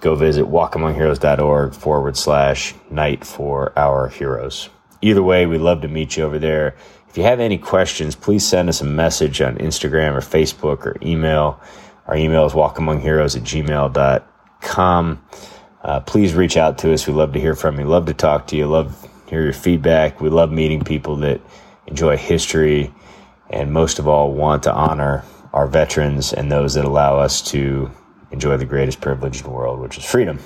[0.00, 4.68] go visit walkamongheroes.org forward slash night for our heroes.
[5.00, 6.76] Either way, we'd love to meet you over there.
[7.14, 10.96] If you have any questions, please send us a message on Instagram or Facebook or
[11.00, 11.60] email.
[12.08, 15.24] Our email is walkamongheroes at gmail.com.
[15.84, 17.06] Uh, please reach out to us.
[17.06, 17.84] We love to hear from you.
[17.84, 18.66] Love to talk to you.
[18.66, 20.20] Love hear your feedback.
[20.20, 21.40] We love meeting people that
[21.86, 22.92] enjoy history
[23.48, 25.22] and most of all want to honor
[25.52, 27.92] our veterans and those that allow us to
[28.32, 30.40] enjoy the greatest privilege in the world, which is freedom.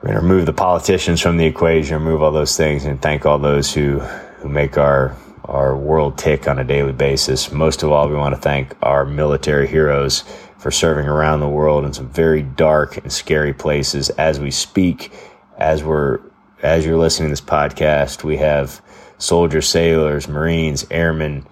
[0.00, 3.24] We're going to remove the politicians from the equation, remove all those things, and thank
[3.24, 7.52] all those who, who make our, our world tick on a daily basis.
[7.52, 10.24] Most of all, we want to thank our military heroes
[10.58, 14.10] for serving around the world in some very dark and scary places.
[14.10, 15.12] As we speak,
[15.58, 16.18] as we're
[16.62, 18.80] as you're listening to this podcast, we have
[19.18, 21.44] soldiers, sailors, Marines, airmen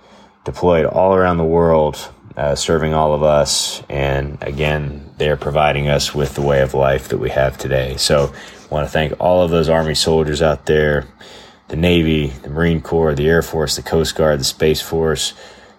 [0.44, 3.82] deployed all around the world uh, serving all of us.
[3.88, 7.96] And again, they're providing us with the way of life that we have today.
[7.96, 11.06] So I want to thank all of those Army soldiers out there,
[11.68, 15.34] the Navy, the Marine Corps, the Air Force, the Coast Guard, the Space Force.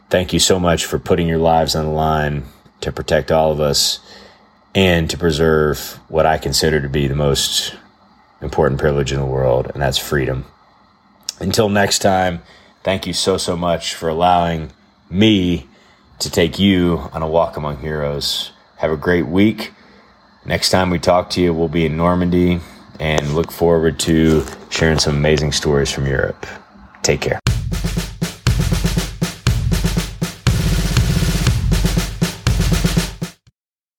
[0.09, 2.43] Thank you so much for putting your lives on the line
[2.81, 3.99] to protect all of us
[4.75, 7.75] and to preserve what I consider to be the most
[8.41, 10.45] important privilege in the world, and that's freedom.
[11.39, 12.41] Until next time,
[12.83, 14.71] thank you so, so much for allowing
[15.09, 15.67] me
[16.19, 18.51] to take you on a walk among heroes.
[18.77, 19.71] Have a great week.
[20.45, 22.59] Next time we talk to you, we'll be in Normandy
[22.99, 26.45] and look forward to sharing some amazing stories from Europe.
[27.03, 27.50] Take care.